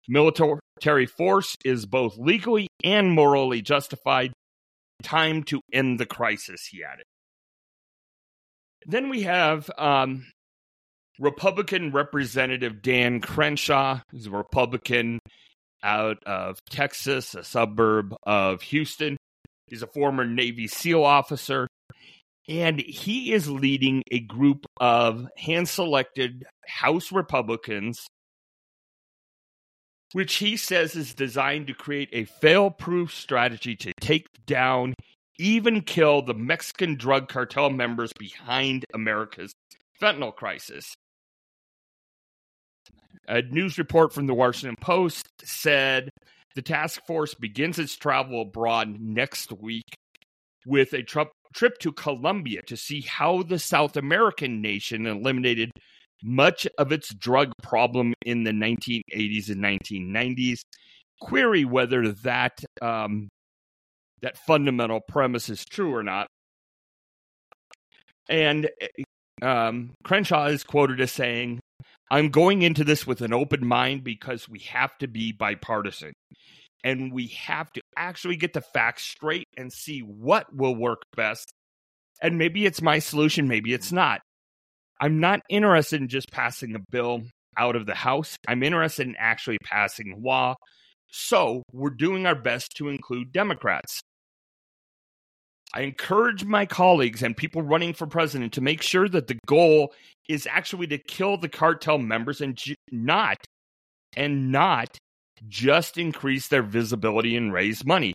Military 0.08 1.05
force 1.05 1.55
is 1.63 1.86
both 1.86 2.17
legally 2.17 2.67
and 2.84 3.12
morally 3.12 3.62
justified. 3.62 4.34
Time 5.03 5.43
to 5.43 5.62
end 5.72 6.00
the 6.00 6.05
crisis, 6.05 6.67
he 6.70 6.84
added. 6.84 7.05
Then 8.86 9.10
we 9.10 9.24
have 9.24 9.70
um, 9.77 10.27
Republican 11.20 11.91
Representative 11.91 12.81
Dan 12.81 13.20
Crenshaw, 13.20 14.01
who's 14.10 14.25
a 14.27 14.31
Republican 14.31 15.20
out 15.84 16.17
of 16.25 16.60
Texas, 16.70 17.36
a 17.36 17.43
suburb 17.43 18.15
of 18.24 18.62
Houston. 18.63 19.17
He's 19.67 19.84
a 19.84 19.88
former 19.88 20.25
Navy 20.25 20.67
SEAL 20.67 21.03
officer, 21.03 21.67
and 22.48 22.79
he 22.79 23.34
is 23.34 23.50
leading 23.50 24.03
a 24.12 24.20
group 24.20 24.65
of 24.79 25.27
hand 25.38 25.70
selected 25.70 26.43
House 26.67 27.12
Republicans 27.12 28.08
which 30.13 30.35
he 30.35 30.57
says 30.57 30.95
is 30.95 31.13
designed 31.13 31.67
to 31.67 31.73
create 31.73 32.09
a 32.11 32.25
fail 32.25 32.69
proof 32.69 33.13
strategy 33.13 33.75
to 33.75 33.93
take 34.01 34.27
down, 34.45 34.93
even 35.39 35.81
kill 35.81 36.21
the 36.21 36.33
Mexican 36.33 36.95
drug 36.95 37.29
cartel 37.29 37.69
members 37.69 38.11
behind 38.13 38.85
America's 38.93 39.53
fentanyl 40.01 40.35
crisis. 40.35 40.93
A 43.27 43.41
news 43.41 43.77
report 43.77 44.13
from 44.13 44.27
the 44.27 44.33
Washington 44.33 44.75
Post 44.81 45.27
said 45.43 46.09
the 46.55 46.61
task 46.61 47.05
force 47.05 47.33
begins 47.33 47.79
its 47.79 47.95
travel 47.95 48.41
abroad 48.41 48.99
next 48.99 49.53
week 49.53 49.95
with 50.65 50.93
a 50.93 51.03
trip 51.03 51.77
to 51.79 51.91
Colombia 51.93 52.61
to 52.63 52.75
see 52.75 53.01
how 53.01 53.43
the 53.43 53.59
South 53.59 53.95
American 53.95 54.61
nation 54.61 55.05
eliminated 55.05 55.71
much 56.23 56.67
of 56.77 56.91
its 56.91 57.13
drug 57.13 57.51
problem 57.61 58.13
in 58.25 58.43
the 58.43 58.51
1980s 58.51 59.49
and 59.49 59.63
1990s. 59.63 60.59
Query 61.19 61.65
whether 61.65 62.11
that 62.11 62.63
um, 62.81 63.29
that 64.21 64.37
fundamental 64.37 65.01
premise 65.07 65.49
is 65.49 65.63
true 65.65 65.93
or 65.93 66.03
not. 66.03 66.27
And 68.29 68.69
um, 69.41 69.93
Crenshaw 70.03 70.45
is 70.45 70.63
quoted 70.63 70.99
as 71.01 71.11
saying, 71.11 71.59
"I'm 72.09 72.29
going 72.29 72.61
into 72.61 72.83
this 72.83 73.05
with 73.05 73.21
an 73.21 73.33
open 73.33 73.65
mind 73.65 74.03
because 74.03 74.49
we 74.49 74.59
have 74.59 74.97
to 74.99 75.07
be 75.07 75.31
bipartisan." 75.31 76.13
And 76.83 77.13
we 77.13 77.27
have 77.27 77.71
to 77.73 77.81
actually 77.95 78.37
get 78.37 78.53
the 78.53 78.61
facts 78.61 79.03
straight 79.03 79.47
and 79.55 79.71
see 79.71 79.99
what 79.99 80.55
will 80.55 80.75
work 80.75 81.03
best. 81.15 81.51
And 82.23 82.39
maybe 82.39 82.65
it's 82.65 82.81
my 82.81 82.97
solution, 82.97 83.47
maybe 83.47 83.71
it's 83.71 83.91
not. 83.91 84.21
I'm 85.01 85.20
not 85.20 85.41
interested 85.50 86.00
in 86.00 86.08
just 86.08 86.31
passing 86.31 86.75
a 86.75 86.79
bill 86.91 87.24
out 87.58 87.75
of 87.75 87.88
the 87.88 87.96
House. 87.96 88.38
I'm 88.48 88.62
interested 88.62 89.08
in 89.08 89.15
actually 89.17 89.58
passing 89.63 90.22
law. 90.24 90.55
So 91.08 91.63
we're 91.74 91.89
doing 91.89 92.27
our 92.27 92.36
best 92.36 92.77
to 92.77 92.88
include 92.88 93.34
Democrats. 93.34 94.00
I 95.74 95.81
encourage 95.81 96.46
my 96.46 96.65
colleagues 96.65 97.24
and 97.24 97.36
people 97.36 97.63
running 97.63 97.93
for 97.93 98.05
president 98.05 98.53
to 98.53 98.62
make 98.62 98.81
sure 98.81 99.10
that 99.10 99.27
the 99.27 99.39
goal 99.48 99.93
is 100.29 100.48
actually 100.50 100.88
to 100.88 100.98
kill 100.98 101.38
the 101.38 101.50
cartel 101.50 101.98
members 101.98 102.39
and 102.41 102.62
not 102.91 103.38
and 104.15 104.51
not 104.51 104.98
just 105.48 105.98
increase 105.98 106.48
their 106.50 106.62
visibility 106.62 107.36
and 107.36 107.51
raise 107.51 107.86
money. 107.86 108.13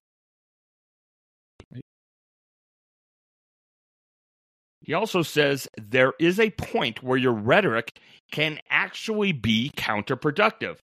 He 4.87 4.95
also 4.95 5.23
says 5.23 5.66
there 5.76 6.12
is 6.21 6.38
a 6.38 6.50
point 6.50 7.02
where 7.02 7.19
your 7.19 7.33
rhetoric 7.33 7.90
can 8.31 8.61
actually 8.71 9.33
be 9.33 9.73
counterproductive. 9.76 10.76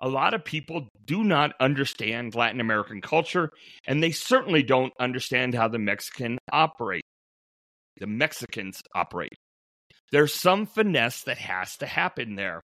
A 0.00 0.08
lot 0.08 0.32
of 0.32 0.42
people 0.42 0.88
do 1.04 1.22
not 1.22 1.52
understand 1.60 2.34
Latin 2.34 2.60
American 2.60 3.02
culture, 3.02 3.50
and 3.86 4.02
they 4.02 4.10
certainly 4.10 4.62
don't 4.62 4.94
understand 4.98 5.54
how 5.54 5.68
the 5.68 5.78
Mexican 5.78 6.38
operate. 6.50 7.04
The 7.98 8.06
Mexicans 8.06 8.80
operate. 8.94 9.36
There's 10.12 10.32
some 10.32 10.64
finesse 10.64 11.22
that 11.24 11.38
has 11.38 11.76
to 11.76 11.86
happen 11.86 12.36
there. 12.36 12.62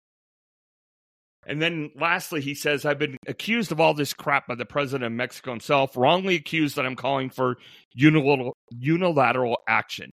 And 1.46 1.62
then 1.62 1.92
lastly, 1.96 2.40
he 2.40 2.56
says, 2.56 2.86
I've 2.86 2.98
been 2.98 3.18
accused 3.28 3.74
of 3.74 3.82
all 3.82 3.94
this 3.94 4.14
crap 4.14 4.48
by 4.48 4.56
the 4.56 4.66
president 4.66 5.06
of 5.06 5.12
Mexico 5.12 5.52
himself, 5.52 5.98
wrongly 5.98 6.36
accused 6.36 6.78
that 6.78 6.86
I'm 6.86 6.96
calling 6.96 7.30
for 7.30 7.58
unilateral, 7.94 8.56
unilateral 8.70 9.58
action. 9.68 10.12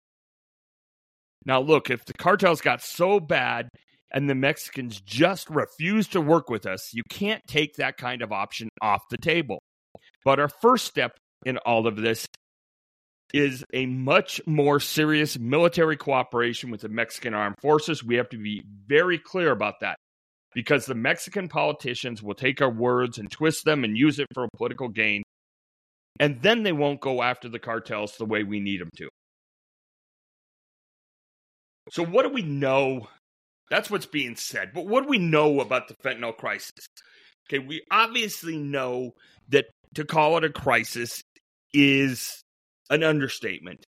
Now, 1.46 1.60
look, 1.60 1.90
if 1.90 2.04
the 2.04 2.14
cartels 2.14 2.60
got 2.60 2.82
so 2.82 3.20
bad 3.20 3.68
and 4.12 4.28
the 4.28 4.34
Mexicans 4.34 5.00
just 5.00 5.50
refuse 5.50 6.08
to 6.08 6.20
work 6.20 6.48
with 6.48 6.66
us, 6.66 6.90
you 6.94 7.02
can't 7.10 7.42
take 7.46 7.74
that 7.76 7.96
kind 7.96 8.22
of 8.22 8.32
option 8.32 8.68
off 8.80 9.02
the 9.10 9.18
table. 9.18 9.58
But 10.24 10.40
our 10.40 10.48
first 10.48 10.86
step 10.86 11.12
in 11.44 11.58
all 11.58 11.86
of 11.86 11.96
this 11.96 12.26
is 13.32 13.64
a 13.74 13.86
much 13.86 14.40
more 14.46 14.78
serious 14.78 15.38
military 15.38 15.96
cooperation 15.96 16.70
with 16.70 16.82
the 16.82 16.88
Mexican 16.88 17.34
armed 17.34 17.56
forces. 17.60 18.04
We 18.04 18.14
have 18.14 18.28
to 18.30 18.38
be 18.38 18.62
very 18.86 19.18
clear 19.18 19.50
about 19.50 19.80
that 19.80 19.96
because 20.54 20.86
the 20.86 20.94
Mexican 20.94 21.48
politicians 21.48 22.22
will 22.22 22.34
take 22.34 22.62
our 22.62 22.70
words 22.70 23.18
and 23.18 23.30
twist 23.30 23.64
them 23.64 23.82
and 23.82 23.98
use 23.98 24.18
it 24.18 24.28
for 24.32 24.44
a 24.44 24.48
political 24.56 24.88
gain. 24.88 25.22
And 26.20 26.40
then 26.42 26.62
they 26.62 26.72
won't 26.72 27.00
go 27.00 27.22
after 27.22 27.48
the 27.48 27.58
cartels 27.58 28.16
the 28.16 28.24
way 28.24 28.44
we 28.44 28.60
need 28.60 28.80
them 28.80 28.90
to. 28.98 29.08
So, 31.90 32.04
what 32.04 32.22
do 32.22 32.30
we 32.30 32.42
know? 32.42 33.08
That's 33.70 33.90
what's 33.90 34.06
being 34.06 34.36
said. 34.36 34.72
But 34.74 34.86
what 34.86 35.04
do 35.04 35.08
we 35.08 35.18
know 35.18 35.60
about 35.60 35.88
the 35.88 35.94
fentanyl 35.94 36.36
crisis? 36.36 36.72
Okay, 37.48 37.58
we 37.58 37.82
obviously 37.90 38.56
know 38.56 39.12
that 39.48 39.66
to 39.94 40.04
call 40.04 40.36
it 40.36 40.44
a 40.44 40.50
crisis 40.50 41.22
is 41.72 42.42
an 42.90 43.02
understatement. 43.02 43.84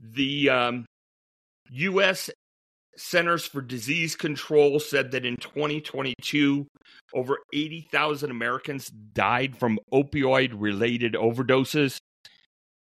The 0.00 0.50
um, 0.50 0.86
U.S. 1.70 2.30
Centers 2.96 3.44
for 3.46 3.60
Disease 3.60 4.16
Control 4.16 4.80
said 4.80 5.10
that 5.12 5.26
in 5.26 5.36
2022, 5.36 6.66
over 7.14 7.38
80,000 7.52 8.30
Americans 8.30 8.88
died 8.88 9.56
from 9.56 9.78
opioid 9.92 10.52
related 10.54 11.14
overdoses, 11.14 11.98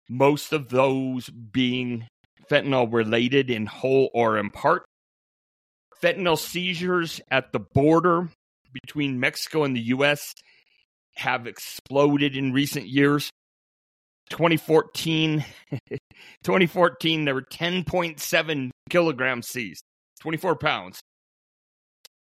most 0.10 0.54
of 0.54 0.70
those 0.70 1.30
being 1.30 2.08
fentanyl 2.50 2.92
related 2.92 3.50
in 3.50 3.66
whole 3.66 4.10
or 4.14 4.38
in 4.38 4.50
part. 4.50 4.84
Fentanyl 6.02 6.38
seizures 6.38 7.20
at 7.30 7.52
the 7.52 7.60
border 7.60 8.30
between 8.74 9.20
Mexico 9.20 9.64
and 9.64 9.76
the 9.76 9.82
U.S. 9.82 10.34
have 11.16 11.48
exploded 11.48 12.36
in 12.36 12.54
recent 12.54 12.88
years. 12.88 13.30
2014, 14.30 15.44
2014, 16.44 17.26
there 17.26 17.34
were 17.34 17.42
10.7 17.42 18.70
kilograms 18.90 19.48
seized, 19.48 19.84
24 20.22 20.56
pounds. 20.56 21.00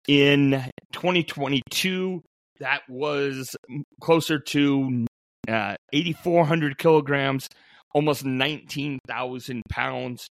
In 0.06 0.64
2022, 0.92 2.22
that 2.60 2.80
was 2.88 3.54
closer 4.00 4.38
to 4.38 5.06
uh, 5.48 5.76
8,400 5.92 6.78
kilograms, 6.78 7.48
almost 7.94 8.24
19,000 8.24 9.62
pounds. 9.68 10.28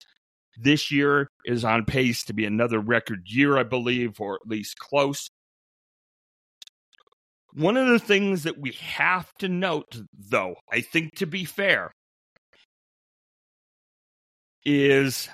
This 0.57 0.91
year 0.91 1.27
is 1.45 1.65
on 1.65 1.86
pace 1.86 2.24
to 2.25 2.33
be 2.33 2.45
another 2.45 2.79
record 2.79 3.24
year, 3.25 3.57
I 3.57 3.63
believe, 3.63 4.19
or 4.19 4.36
at 4.36 4.48
least 4.48 4.77
close. 4.77 5.29
One 7.53 7.77
of 7.77 7.88
the 7.88 8.00
things 8.00 8.43
that 8.43 8.60
we 8.60 8.72
have 8.72 9.31
to 9.39 9.48
note, 9.48 10.01
though, 10.13 10.55
I 10.72 10.81
think 10.81 11.15
to 11.15 11.27
be 11.27 11.45
fair, 11.45 11.91
is 14.65 15.29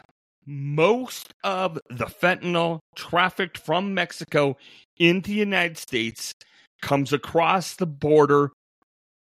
most 0.45 1.33
of 1.43 1.79
the 1.89 2.05
fentanyl 2.05 2.79
trafficked 2.95 3.57
from 3.57 3.93
Mexico 3.93 4.57
into 4.97 5.29
the 5.29 5.37
United 5.37 5.77
States 5.77 6.33
comes 6.81 7.13
across 7.13 7.75
the 7.75 7.85
border 7.85 8.51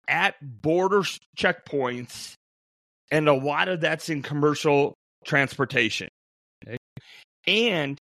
at 0.09 0.35
border 0.62 1.03
checkpoints, 1.39 2.35
and 3.12 3.28
a 3.28 3.35
lot 3.35 3.69
of 3.69 3.83
that's 3.83 4.09
in 4.09 4.23
commercial 4.23 4.95
transportation. 5.25 6.09
Okay? 6.66 6.78
And 7.47 7.99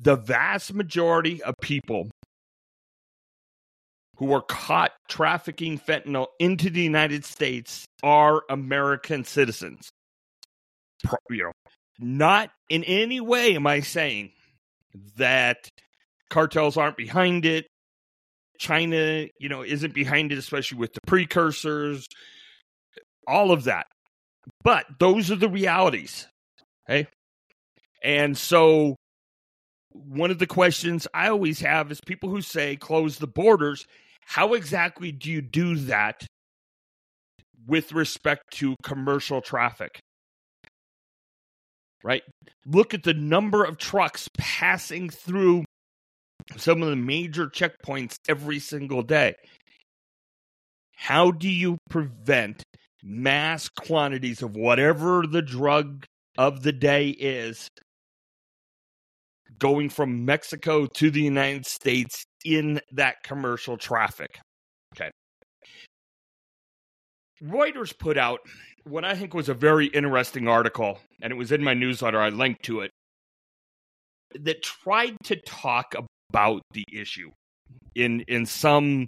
the 0.00 0.14
vast 0.14 0.74
majority 0.74 1.42
of 1.42 1.54
people 1.60 2.10
who 4.18 4.32
are 4.34 4.42
caught 4.42 4.92
trafficking 5.08 5.78
fentanyl 5.78 6.26
into 6.38 6.68
the 6.68 6.82
United 6.82 7.24
States 7.24 7.86
are 8.02 8.42
American 8.50 9.24
citizens. 9.24 9.88
You 11.30 11.44
know, 11.44 11.52
not 11.98 12.50
in 12.68 12.84
any 12.84 13.20
way 13.20 13.56
am 13.56 13.66
I 13.66 13.80
saying 13.80 14.32
that 15.16 15.70
cartels 16.28 16.76
aren't 16.76 16.98
behind 16.98 17.46
it. 17.46 17.66
China, 18.58 19.26
you 19.38 19.48
know, 19.48 19.62
isn't 19.62 19.94
behind 19.94 20.32
it, 20.32 20.38
especially 20.38 20.76
with 20.76 20.92
the 20.92 21.00
precursors, 21.06 22.06
all 23.26 23.52
of 23.52 23.64
that. 23.64 23.86
But 24.62 24.86
those 24.98 25.30
are 25.30 25.36
the 25.36 25.48
realities. 25.48 26.26
Okay. 26.88 27.08
And 28.02 28.36
so 28.36 28.96
one 29.92 30.30
of 30.30 30.38
the 30.38 30.46
questions 30.46 31.06
I 31.12 31.28
always 31.28 31.60
have 31.60 31.90
is 31.90 32.00
people 32.00 32.30
who 32.30 32.40
say 32.40 32.76
close 32.76 33.18
the 33.18 33.26
borders 33.26 33.86
how 34.30 34.54
exactly 34.54 35.10
do 35.10 35.28
you 35.28 35.42
do 35.42 35.74
that 35.74 36.24
with 37.66 37.92
respect 37.92 38.42
to 38.52 38.76
commercial 38.84 39.40
traffic? 39.40 39.98
Right? 42.04 42.22
Look 42.64 42.94
at 42.94 43.02
the 43.02 43.12
number 43.12 43.64
of 43.64 43.76
trucks 43.76 44.28
passing 44.38 45.10
through 45.10 45.64
some 46.56 46.80
of 46.80 46.90
the 46.90 46.96
major 46.96 47.48
checkpoints 47.48 48.14
every 48.28 48.60
single 48.60 49.02
day. 49.02 49.34
How 50.94 51.32
do 51.32 51.48
you 51.48 51.78
prevent 51.88 52.62
mass 53.02 53.68
quantities 53.68 54.42
of 54.42 54.56
whatever 54.56 55.26
the 55.26 55.42
drug 55.42 56.04
of 56.38 56.62
the 56.62 56.72
day 56.72 57.08
is 57.08 57.68
going 59.58 59.88
from 59.90 60.24
Mexico 60.24 60.86
to 60.86 61.10
the 61.10 61.20
United 61.20 61.66
States 61.66 62.24
in 62.44 62.80
that 62.92 63.22
commercial 63.22 63.76
traffic. 63.76 64.38
Okay. 64.94 65.10
Reuters 67.42 67.96
put 67.96 68.18
out 68.18 68.40
what 68.84 69.04
I 69.04 69.14
think 69.14 69.34
was 69.34 69.48
a 69.48 69.54
very 69.54 69.86
interesting 69.86 70.48
article, 70.48 70.98
and 71.22 71.32
it 71.32 71.36
was 71.36 71.52
in 71.52 71.62
my 71.62 71.74
newsletter. 71.74 72.20
I 72.20 72.30
linked 72.30 72.64
to 72.64 72.80
it, 72.80 72.90
that 74.38 74.62
tried 74.62 75.16
to 75.24 75.36
talk 75.36 75.94
about 76.30 76.62
the 76.72 76.84
issue 76.92 77.30
in 77.94 78.20
in 78.28 78.46
some 78.46 79.06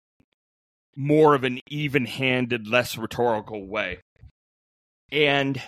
more 0.96 1.34
of 1.34 1.44
an 1.44 1.60
even-handed, 1.68 2.68
less 2.68 2.96
rhetorical 2.96 3.66
way. 3.66 4.00
And 5.10 5.60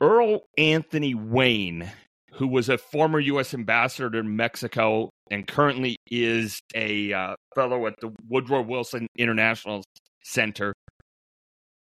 Earl 0.00 0.42
Anthony 0.56 1.14
Wayne 1.14 1.90
who 2.32 2.48
was 2.48 2.68
a 2.68 2.78
former 2.78 3.20
U.S. 3.20 3.54
ambassador 3.54 4.10
to 4.10 4.22
Mexico 4.22 5.10
and 5.30 5.46
currently 5.46 5.96
is 6.10 6.60
a 6.74 7.12
uh, 7.12 7.34
fellow 7.54 7.86
at 7.86 7.94
the 8.00 8.12
Woodrow 8.28 8.62
Wilson 8.62 9.06
International 9.16 9.84
Center, 10.22 10.72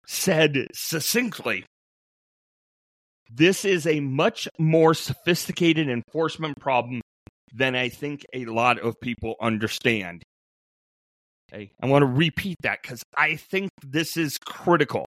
said 0.07 0.67
succinctly 0.73 1.65
this 3.33 3.65
is 3.65 3.87
a 3.87 4.01
much 4.01 4.49
more 4.59 4.93
sophisticated 4.93 5.89
enforcement 5.89 6.59
problem 6.59 7.01
than 7.55 7.77
I 7.77 7.89
think 7.89 8.27
a 8.33 8.47
lot 8.47 8.81
of 8.81 9.01
people 9.01 9.37
understand. 9.41 10.25
Okay. 11.53 11.71
I 11.83 11.87
want 11.87 12.03
to 12.03 12.07
repeat 12.07 12.57
that 12.63 12.83
because 12.83 13.03
I 13.17 13.37
think 13.37 13.71
this 13.85 14.17
is 14.17 14.39
critical. 14.39 15.07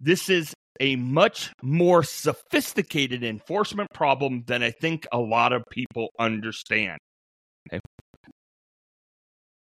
This 0.00 0.28
is 0.28 0.54
a 0.80 0.96
much 0.96 1.52
more 1.62 2.02
sophisticated 2.02 3.22
enforcement 3.22 3.88
problem 3.92 4.44
than 4.46 4.62
I 4.62 4.70
think 4.70 5.06
a 5.12 5.18
lot 5.18 5.52
of 5.52 5.62
people 5.70 6.08
understand. 6.18 6.98
Okay. 7.68 7.80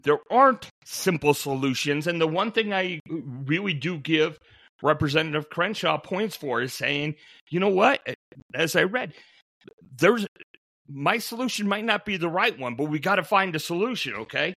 There 0.02 0.18
aren't 0.30 0.68
simple 0.84 1.34
solutions. 1.34 2.06
And 2.06 2.20
the 2.20 2.26
one 2.26 2.52
thing 2.52 2.72
I 2.72 3.00
really 3.08 3.74
do 3.74 3.98
give 3.98 4.38
Representative 4.82 5.50
Crenshaw 5.50 5.98
points 5.98 6.36
for 6.36 6.62
is 6.62 6.72
saying, 6.72 7.16
you 7.50 7.60
know 7.60 7.68
what? 7.68 8.00
Eh, 8.06 8.14
as 8.54 8.76
I 8.76 8.84
read, 8.84 9.12
there's 9.98 10.26
my 10.88 11.18
solution 11.18 11.68
might 11.68 11.84
not 11.84 12.04
be 12.04 12.16
the 12.16 12.28
right 12.28 12.58
one, 12.58 12.74
but 12.74 12.84
we 12.84 12.98
got 12.98 13.16
to 13.16 13.24
find 13.24 13.54
a 13.54 13.58
solution, 13.58 14.14
okay? 14.14 14.54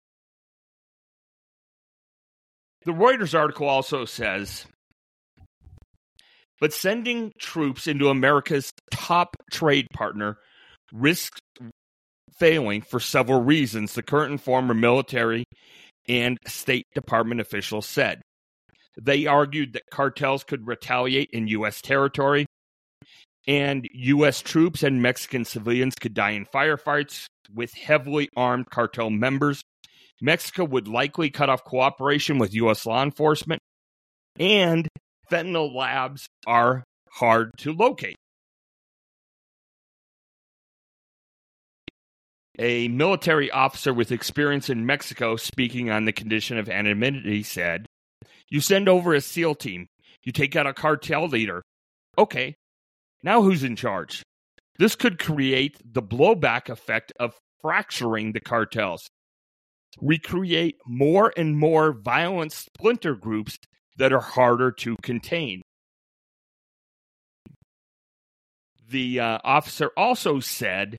The 2.85 2.91
Reuters 2.93 3.37
article 3.37 3.67
also 3.67 4.05
says 4.05 4.65
but 6.59 6.73
sending 6.73 7.31
troops 7.39 7.87
into 7.87 8.09
America's 8.09 8.71
top 8.91 9.35
trade 9.51 9.87
partner 9.93 10.37
risks 10.91 11.39
failing 12.37 12.81
for 12.81 12.99
several 12.99 13.41
reasons, 13.41 13.93
the 13.93 14.03
current 14.03 14.31
and 14.31 14.41
former 14.41 14.73
military 14.73 15.45
and 16.07 16.37
State 16.47 16.85
Department 16.93 17.41
officials 17.41 17.85
said. 17.85 18.21
They 18.99 19.25
argued 19.25 19.73
that 19.73 19.83
cartels 19.91 20.43
could 20.43 20.67
retaliate 20.67 21.29
in 21.31 21.47
U.S. 21.49 21.81
territory, 21.81 22.45
and 23.47 23.87
U.S. 23.93 24.41
troops 24.41 24.83
and 24.83 25.01
Mexican 25.01 25.45
civilians 25.45 25.95
could 25.95 26.13
die 26.13 26.31
in 26.31 26.45
firefights 26.45 27.25
with 27.53 27.73
heavily 27.73 28.29
armed 28.35 28.69
cartel 28.69 29.09
members. 29.09 29.61
Mexico 30.21 30.65
would 30.65 30.88
likely 30.88 31.29
cut 31.29 31.49
off 31.49 31.63
cooperation 31.63 32.38
with 32.38 32.53
U.S. 32.55 32.86
law 32.86 33.03
enforcement, 33.03 33.62
and 34.38 34.88
fentanyl 35.32 35.73
labs 35.73 36.27
are 36.45 36.84
hard 37.12 37.51
to 37.60 37.73
locate. 37.73 38.15
A 42.58 42.89
military 42.89 43.49
officer 43.49 43.93
with 43.93 44.12
experience 44.12 44.69
in 44.69 44.86
Mexico 44.86 45.38
speaking 45.38 45.89
on 45.89 46.03
the 46.03 46.12
condition 46.12 46.58
of 46.58 46.67
anonymity 46.67 47.41
said, 47.41 47.86
You 48.49 48.60
send 48.60 48.89
over 48.89 49.13
a 49.13 49.21
SEAL 49.21 49.55
team. 49.55 49.88
You 50.25 50.34
take 50.34 50.58
out 50.58 50.67
a 50.67 50.73
cartel 50.73 51.27
leader. 51.27 51.62
Okay, 52.17 52.55
now 53.23 53.41
who's 53.41 53.63
in 53.63 53.77
charge? 53.77 54.23
This 54.77 54.95
could 54.95 55.19
create 55.19 55.77
the 55.86 56.01
blowback 56.01 56.67
effect 56.67 57.13
of 57.17 57.34
fracturing 57.62 58.34
the 58.34 58.41
cartels. 58.41 59.08
Recreate 60.01 60.77
more 60.85 61.33
and 61.35 61.57
more 61.57 61.91
violent 61.91 62.51
splinter 62.51 63.15
groups 63.15 63.57
that 63.97 64.13
are 64.13 64.21
harder 64.21 64.71
to 64.71 64.95
contain. 65.01 65.62
The 68.89 69.19
uh, 69.19 69.39
officer 69.43 69.91
also 69.95 70.39
said 70.39 70.97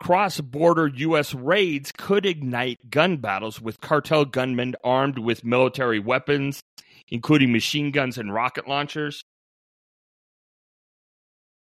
cross 0.00 0.40
border 0.40 0.86
U.S. 0.86 1.34
raids 1.34 1.90
could 1.90 2.24
ignite 2.24 2.90
gun 2.90 3.16
battles 3.16 3.60
with 3.60 3.80
cartel 3.80 4.24
gunmen 4.24 4.76
armed 4.84 5.18
with 5.18 5.44
military 5.44 5.98
weapons, 5.98 6.60
including 7.08 7.52
machine 7.52 7.90
guns 7.90 8.18
and 8.18 8.32
rocket 8.32 8.68
launchers. 8.68 9.24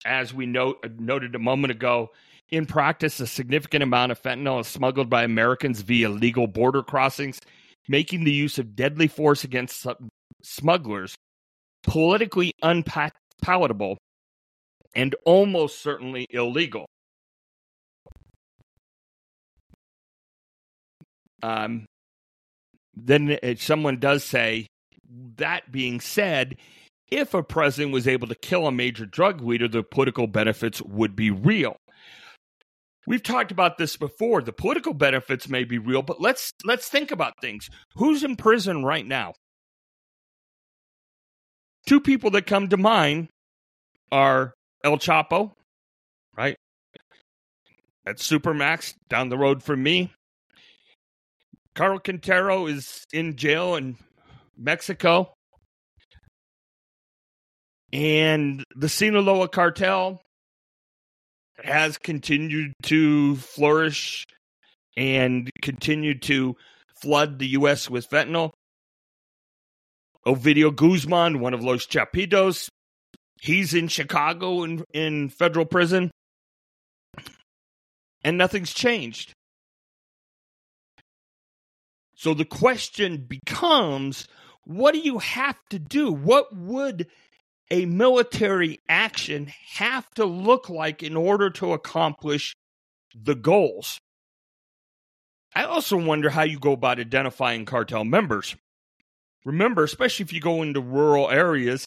As 0.06 0.32
we 0.32 0.46
note, 0.46 0.84
noted 0.98 1.34
a 1.34 1.38
moment 1.38 1.70
ago, 1.70 2.10
in 2.50 2.66
practice, 2.66 3.20
a 3.20 3.26
significant 3.26 3.82
amount 3.82 4.12
of 4.12 4.22
fentanyl 4.22 4.60
is 4.60 4.66
smuggled 4.66 5.10
by 5.10 5.24
Americans 5.24 5.80
via 5.80 6.08
legal 6.08 6.46
border 6.46 6.82
crossings, 6.82 7.40
making 7.88 8.24
the 8.24 8.32
use 8.32 8.58
of 8.58 8.76
deadly 8.76 9.08
force 9.08 9.44
against 9.44 9.86
smugglers 10.42 11.14
politically 11.82 12.52
unpalatable 12.62 13.98
and 14.94 15.14
almost 15.24 15.82
certainly 15.82 16.26
illegal. 16.30 16.86
Um, 21.42 21.84
then 22.94 23.38
someone 23.58 23.98
does 23.98 24.24
say, 24.24 24.66
that 25.36 25.70
being 25.70 26.00
said, 26.00 26.56
if 27.10 27.34
a 27.34 27.42
president 27.42 27.92
was 27.92 28.08
able 28.08 28.28
to 28.28 28.34
kill 28.34 28.66
a 28.66 28.72
major 28.72 29.04
drug 29.04 29.42
leader, 29.42 29.68
the 29.68 29.82
political 29.82 30.26
benefits 30.26 30.80
would 30.80 31.14
be 31.14 31.30
real. 31.30 31.76
We've 33.06 33.22
talked 33.22 33.52
about 33.52 33.76
this 33.78 33.96
before. 33.96 34.42
The 34.42 34.52
political 34.52 34.94
benefits 34.94 35.48
may 35.48 35.64
be 35.64 35.78
real, 35.78 36.02
but 36.02 36.20
let's 36.20 36.52
let's 36.64 36.88
think 36.88 37.10
about 37.10 37.34
things. 37.40 37.68
Who's 37.96 38.24
in 38.24 38.36
prison 38.36 38.84
right 38.84 39.06
now? 39.06 39.34
Two 41.86 42.00
people 42.00 42.30
that 42.30 42.46
come 42.46 42.68
to 42.68 42.76
mind 42.76 43.28
are 44.10 44.54
El 44.82 44.96
Chapo, 44.96 45.52
right? 46.36 46.56
At 48.06 48.18
Supermax 48.18 48.94
down 49.08 49.28
the 49.28 49.38
road 49.38 49.62
from 49.62 49.82
me. 49.82 50.12
Caro 51.74 51.98
Quintero 51.98 52.66
is 52.66 53.04
in 53.12 53.36
jail 53.36 53.74
in 53.74 53.96
Mexico. 54.56 55.32
And 57.92 58.64
the 58.74 58.88
Sinaloa 58.88 59.48
cartel 59.48 60.20
has 61.62 61.98
continued 61.98 62.72
to 62.84 63.36
flourish 63.36 64.24
and 64.96 65.50
continued 65.62 66.22
to 66.22 66.56
flood 67.00 67.38
the 67.38 67.48
U.S. 67.48 67.88
with 67.88 68.08
fentanyl. 68.08 68.52
Ovidio 70.26 70.74
Guzman, 70.74 71.40
one 71.40 71.52
of 71.52 71.62
Los 71.62 71.86
Chapitos, 71.86 72.68
He's 73.44 73.74
in 73.74 73.88
Chicago 73.88 74.62
in, 74.62 74.84
in 74.94 75.28
federal 75.28 75.66
prison, 75.66 76.10
and 78.22 78.38
nothing's 78.38 78.72
changed. 78.72 79.34
So 82.16 82.32
the 82.32 82.46
question 82.46 83.26
becomes 83.28 84.26
what 84.64 84.94
do 84.94 85.00
you 85.00 85.18
have 85.18 85.58
to 85.68 85.78
do? 85.78 86.10
What 86.10 86.56
would 86.56 87.06
a 87.74 87.86
military 87.86 88.78
action 88.88 89.52
have 89.72 90.08
to 90.10 90.24
look 90.24 90.68
like 90.68 91.02
in 91.02 91.16
order 91.16 91.50
to 91.50 91.72
accomplish 91.72 92.54
the 93.20 93.34
goals? 93.34 93.98
I 95.56 95.64
also 95.64 95.96
wonder 95.96 96.30
how 96.30 96.42
you 96.42 96.60
go 96.60 96.72
about 96.72 97.00
identifying 97.00 97.64
cartel 97.64 98.04
members. 98.04 98.54
Remember, 99.44 99.82
especially 99.82 100.22
if 100.22 100.32
you 100.32 100.40
go 100.40 100.62
into 100.62 100.80
rural 100.80 101.28
areas, 101.28 101.84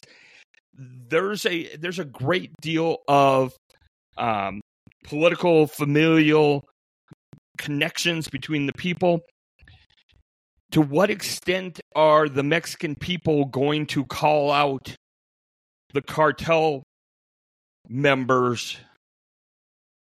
there's 0.74 1.46
a 1.46 1.74
there's 1.76 1.98
a 1.98 2.04
great 2.04 2.52
deal 2.60 2.98
of 3.08 3.56
um, 4.18 4.60
political 5.04 5.66
familial 5.66 6.64
connections 7.56 8.28
between 8.28 8.66
the 8.66 8.74
people 8.74 9.20
to 10.70 10.82
what 10.82 11.10
extent 11.10 11.80
are 11.96 12.28
the 12.28 12.44
mexican 12.44 12.94
people 12.94 13.46
going 13.46 13.86
to 13.86 14.04
call 14.04 14.52
out 14.52 14.94
the 15.94 16.02
cartel 16.02 16.82
members 17.88 18.76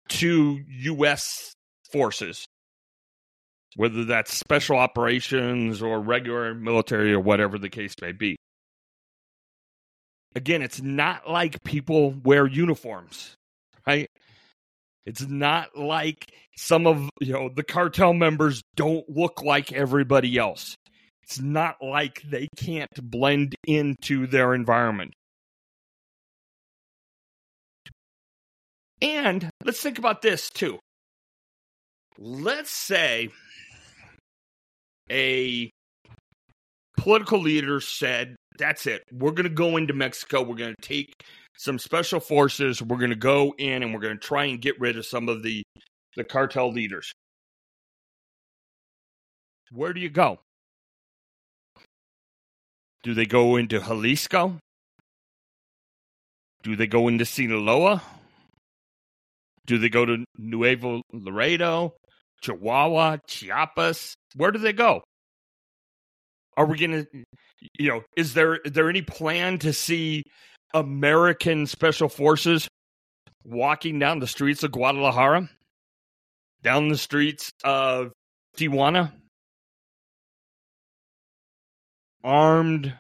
to 0.08 0.60
us 1.04 1.52
forces 1.92 2.46
whether 3.76 4.04
that's 4.04 4.36
special 4.36 4.76
operations 4.76 5.82
or 5.82 6.00
regular 6.00 6.54
military 6.54 7.12
or 7.12 7.20
whatever 7.20 7.58
the 7.58 7.68
case 7.68 7.94
may 8.00 8.12
be 8.12 8.36
again, 10.34 10.62
it's 10.62 10.80
not 10.80 11.28
like 11.28 11.62
people 11.64 12.12
wear 12.24 12.46
uniforms, 12.46 13.34
right? 13.86 14.08
It's 15.06 15.26
not 15.26 15.76
like 15.76 16.26
some 16.56 16.86
of 16.86 17.08
you 17.20 17.32
know 17.32 17.50
the 17.54 17.62
cartel 17.62 18.12
members 18.12 18.62
don't 18.76 19.08
look 19.08 19.42
like 19.42 19.72
everybody 19.72 20.36
else. 20.38 20.76
It's 21.22 21.40
not 21.40 21.76
like 21.82 22.22
they 22.22 22.48
can't 22.56 22.90
blend 23.02 23.54
into 23.66 24.26
their 24.26 24.54
environment. 24.54 25.12
And 29.00 29.48
let's 29.64 29.80
think 29.80 29.98
about 29.98 30.22
this 30.22 30.50
too. 30.50 30.78
Let's 32.18 32.70
say 32.70 33.30
a 35.10 35.70
political 36.96 37.40
leader 37.40 37.80
said, 37.80 38.34
that's 38.58 38.86
it. 38.86 39.04
We're 39.12 39.30
going 39.30 39.44
to 39.44 39.54
go 39.54 39.76
into 39.76 39.94
Mexico. 39.94 40.42
We're 40.42 40.56
going 40.56 40.74
to 40.80 40.88
take 40.88 41.12
some 41.56 41.78
special 41.78 42.18
forces. 42.18 42.82
We're 42.82 42.98
going 42.98 43.10
to 43.10 43.16
go 43.16 43.54
in 43.56 43.82
and 43.82 43.94
we're 43.94 44.00
going 44.00 44.18
to 44.18 44.26
try 44.26 44.46
and 44.46 44.60
get 44.60 44.80
rid 44.80 44.98
of 44.98 45.06
some 45.06 45.28
of 45.28 45.42
the 45.42 45.62
the 46.16 46.24
cartel 46.24 46.72
leaders. 46.72 47.12
Where 49.70 49.92
do 49.92 50.00
you 50.00 50.10
go? 50.10 50.40
Do 53.04 53.14
they 53.14 53.26
go 53.26 53.56
into 53.56 53.78
Jalisco? 53.78 54.58
Do 56.64 56.74
they 56.74 56.88
go 56.88 57.06
into 57.06 57.24
Sinaloa? 57.24 58.02
Do 59.68 59.76
they 59.76 59.90
go 59.90 60.06
to 60.06 60.24
Nuevo 60.38 61.02
Laredo, 61.12 61.92
Chihuahua, 62.40 63.18
Chiapas? 63.28 64.14
Where 64.34 64.50
do 64.50 64.58
they 64.58 64.72
go? 64.72 65.02
Are 66.56 66.64
we 66.64 66.78
going 66.78 67.04
to, 67.04 67.06
you 67.78 67.90
know, 67.90 68.02
is 68.16 68.32
there 68.32 68.56
is 68.56 68.72
there 68.72 68.88
any 68.88 69.02
plan 69.02 69.58
to 69.58 69.74
see 69.74 70.24
American 70.72 71.66
special 71.66 72.08
forces 72.08 72.66
walking 73.44 73.98
down 73.98 74.20
the 74.20 74.26
streets 74.26 74.62
of 74.62 74.72
Guadalajara, 74.72 75.50
down 76.62 76.88
the 76.88 76.96
streets 76.96 77.50
of 77.62 78.12
Tijuana, 78.56 79.12
armed 82.24 82.94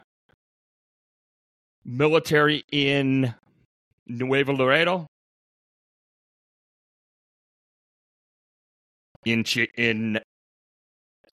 military 1.82 2.62
in 2.70 3.34
Nuevo 4.06 4.52
Laredo, 4.52 5.06
in 9.24 9.44
in 9.76 10.20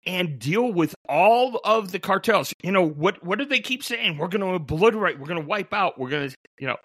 and 0.06 0.38
deal 0.38 0.72
with 0.72 0.94
all 1.08 1.60
of 1.64 1.92
the 1.92 1.98
cartels. 1.98 2.52
You 2.62 2.72
know, 2.72 2.86
what 2.86 3.24
what 3.24 3.38
do 3.38 3.44
they 3.44 3.60
keep 3.60 3.82
saying? 3.82 4.18
We're 4.18 4.28
going 4.28 4.40
to 4.42 4.54
obliterate, 4.54 5.18
we're 5.18 5.26
going 5.26 5.40
to 5.40 5.46
wipe 5.46 5.72
out, 5.72 5.98
we're 5.98 6.10
going 6.10 6.28
to, 6.28 6.34
you 6.58 6.66
know, 6.66 6.76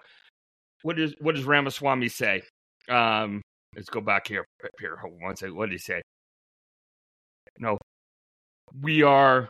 what 0.84 0.95
does 0.95 1.13
what 1.19 1.36
does 1.36 1.43
Ramaswamy 1.45 2.10
say? 2.10 2.43
Um, 2.88 3.41
let's 3.75 3.89
go 3.89 4.02
back 4.02 4.28
here. 4.28 4.45
Here, 4.80 4.95
hold 4.95 5.13
on 5.15 5.21
one 5.21 5.36
second. 5.36 5.56
What 5.56 5.67
did 5.69 5.73
he 5.73 5.80
say? 5.80 6.02
No, 7.58 7.78
we 8.82 9.04
are. 9.04 9.49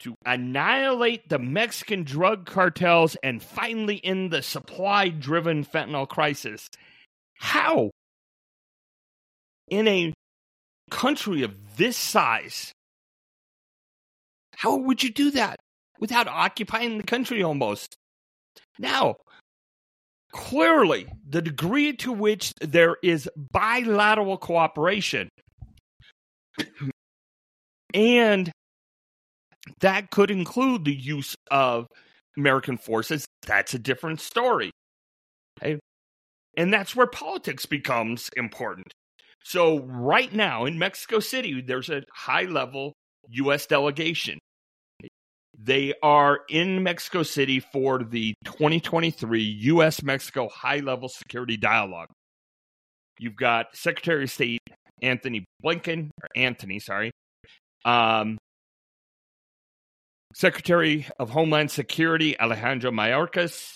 To 0.00 0.14
annihilate 0.24 1.28
the 1.28 1.38
Mexican 1.38 2.04
drug 2.04 2.46
cartels 2.46 3.16
and 3.22 3.42
finally 3.42 4.00
end 4.02 4.30
the 4.30 4.42
supply 4.42 5.08
driven 5.08 5.64
fentanyl 5.64 6.08
crisis. 6.08 6.68
How? 7.34 7.90
In 9.68 9.86
a 9.86 10.14
country 10.90 11.42
of 11.42 11.54
this 11.76 11.96
size, 11.96 12.72
how 14.56 14.76
would 14.76 15.02
you 15.02 15.10
do 15.10 15.30
that? 15.32 15.60
without 16.00 16.26
occupying 16.26 16.96
the 16.96 17.04
country 17.04 17.42
almost. 17.42 17.96
Now, 18.78 19.16
clearly, 20.32 21.06
the 21.28 21.42
degree 21.42 21.92
to 21.98 22.12
which 22.12 22.52
there 22.60 22.96
is 23.02 23.28
bilateral 23.36 24.38
cooperation 24.38 25.28
and 27.94 28.50
that 29.80 30.10
could 30.10 30.30
include 30.30 30.84
the 30.84 30.94
use 30.94 31.34
of 31.50 31.86
American 32.36 32.78
forces. 32.78 33.26
That's 33.46 33.74
a 33.74 33.78
different 33.78 34.20
story. 34.20 34.70
Okay? 35.60 35.78
And 36.56 36.72
that's 36.72 36.94
where 36.96 37.06
politics 37.06 37.66
becomes 37.66 38.28
important. 38.36 38.92
So, 39.42 39.80
right 39.80 40.32
now 40.32 40.66
in 40.66 40.78
Mexico 40.78 41.18
City, 41.18 41.62
there's 41.62 41.88
a 41.88 42.02
high 42.12 42.44
level 42.44 42.92
U.S. 43.30 43.66
delegation. 43.66 44.38
They 45.58 45.94
are 46.02 46.40
in 46.48 46.82
Mexico 46.82 47.22
City 47.22 47.60
for 47.60 48.02
the 48.02 48.34
2023 48.44 49.42
U.S. 49.42 50.02
Mexico 50.02 50.48
High 50.48 50.78
Level 50.78 51.08
Security 51.08 51.56
Dialogue. 51.56 52.08
You've 53.18 53.36
got 53.36 53.66
Secretary 53.74 54.24
of 54.24 54.30
State 54.30 54.60
Anthony 55.02 55.44
Blinken, 55.64 56.10
or 56.22 56.28
Anthony, 56.34 56.78
sorry, 56.78 57.10
um, 57.84 58.38
Secretary 60.40 61.06
of 61.18 61.28
Homeland 61.28 61.70
Security 61.70 62.40
Alejandro 62.40 62.90
Mayorkas, 62.90 63.74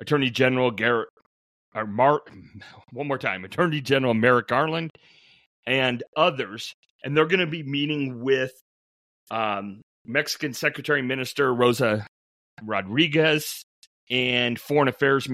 Attorney 0.00 0.30
General 0.30 0.70
Garrett, 0.70 1.08
or 1.74 1.84
Mar, 1.84 2.20
one 2.92 3.08
more 3.08 3.18
time, 3.18 3.44
Attorney 3.44 3.80
General 3.80 4.14
Merrick 4.14 4.46
Garland, 4.46 4.92
and 5.66 6.04
others. 6.16 6.72
And 7.02 7.16
they're 7.16 7.26
going 7.26 7.40
to 7.40 7.46
be 7.48 7.64
meeting 7.64 8.20
with 8.20 8.52
um, 9.32 9.82
Mexican 10.04 10.54
Secretary 10.54 11.02
Minister 11.02 11.52
Rosa 11.52 12.06
Rodriguez 12.62 13.64
and 14.08 14.60
Foreign 14.60 14.86
Affairs 14.86 15.28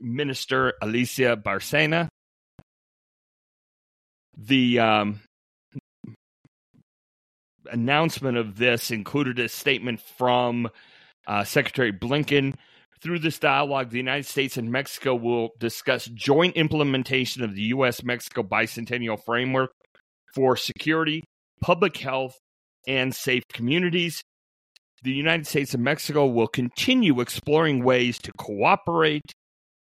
Minister 0.00 0.72
Alicia 0.80 1.36
Bárcena. 1.36 2.08
The 4.38 4.78
um, 4.78 5.20
announcement 7.70 8.36
of 8.36 8.56
this 8.56 8.90
included 8.90 9.38
a 9.38 9.48
statement 9.48 10.00
from 10.00 10.68
uh, 11.26 11.44
Secretary 11.44 11.92
Blinken. 11.92 12.54
Through 13.02 13.18
this 13.18 13.38
dialogue, 13.38 13.90
the 13.90 13.98
United 13.98 14.26
States 14.26 14.56
and 14.56 14.70
Mexico 14.70 15.14
will 15.14 15.50
discuss 15.58 16.06
joint 16.06 16.56
implementation 16.56 17.44
of 17.44 17.54
the 17.54 17.62
U.S. 17.62 18.02
Mexico 18.02 18.42
bicentennial 18.42 19.22
framework 19.22 19.70
for 20.34 20.56
security, 20.56 21.22
public 21.60 21.96
health, 21.96 22.34
and 22.86 23.14
safe 23.14 23.42
communities. 23.52 24.22
The 25.02 25.12
United 25.12 25.46
States 25.46 25.74
and 25.74 25.84
Mexico 25.84 26.26
will 26.26 26.48
continue 26.48 27.20
exploring 27.20 27.84
ways 27.84 28.18
to 28.18 28.32
cooperate 28.38 29.32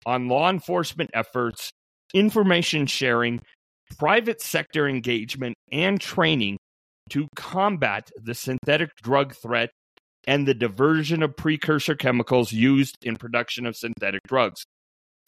on 0.05 0.27
law 0.27 0.49
enforcement 0.49 1.09
efforts, 1.13 1.71
information 2.13 2.85
sharing, 2.85 3.41
private 3.97 4.41
sector 4.41 4.87
engagement, 4.87 5.55
and 5.71 5.99
training 5.99 6.57
to 7.09 7.27
combat 7.35 8.09
the 8.15 8.33
synthetic 8.33 8.89
drug 9.01 9.33
threat 9.35 9.69
and 10.27 10.47
the 10.47 10.53
diversion 10.53 11.23
of 11.23 11.35
precursor 11.37 11.95
chemicals 11.95 12.51
used 12.51 12.95
in 13.01 13.15
production 13.15 13.65
of 13.65 13.75
synthetic 13.75 14.21
drugs. 14.27 14.65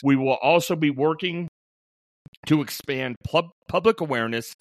We 0.03 0.15
will 0.15 0.37
also 0.41 0.75
be 0.75 0.89
working 0.89 1.47
to 2.47 2.61
expand 2.61 3.15
pub- 3.23 3.51
public 3.67 4.01
awareness 4.01 4.53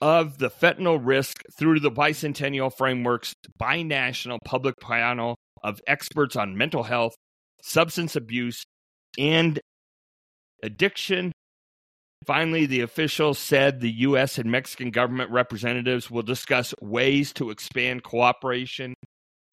of 0.00 0.38
the 0.38 0.50
fentanyl 0.50 1.00
risk 1.02 1.42
through 1.58 1.80
the 1.80 1.90
bicentennial 1.90 2.72
framework's 2.72 3.34
binational 3.60 4.38
public 4.44 4.74
panel 4.80 5.36
of 5.62 5.80
experts 5.86 6.36
on 6.36 6.56
mental 6.56 6.82
health, 6.82 7.14
substance 7.62 8.14
abuse, 8.14 8.62
and 9.18 9.58
addiction. 10.62 11.32
Finally, 12.26 12.66
the 12.66 12.80
official 12.80 13.34
said 13.34 13.80
the 13.80 13.90
U.S. 14.00 14.36
and 14.36 14.50
Mexican 14.50 14.90
government 14.90 15.30
representatives 15.30 16.10
will 16.10 16.22
discuss 16.22 16.74
ways 16.80 17.32
to 17.34 17.50
expand 17.50 18.02
cooperation 18.02 18.94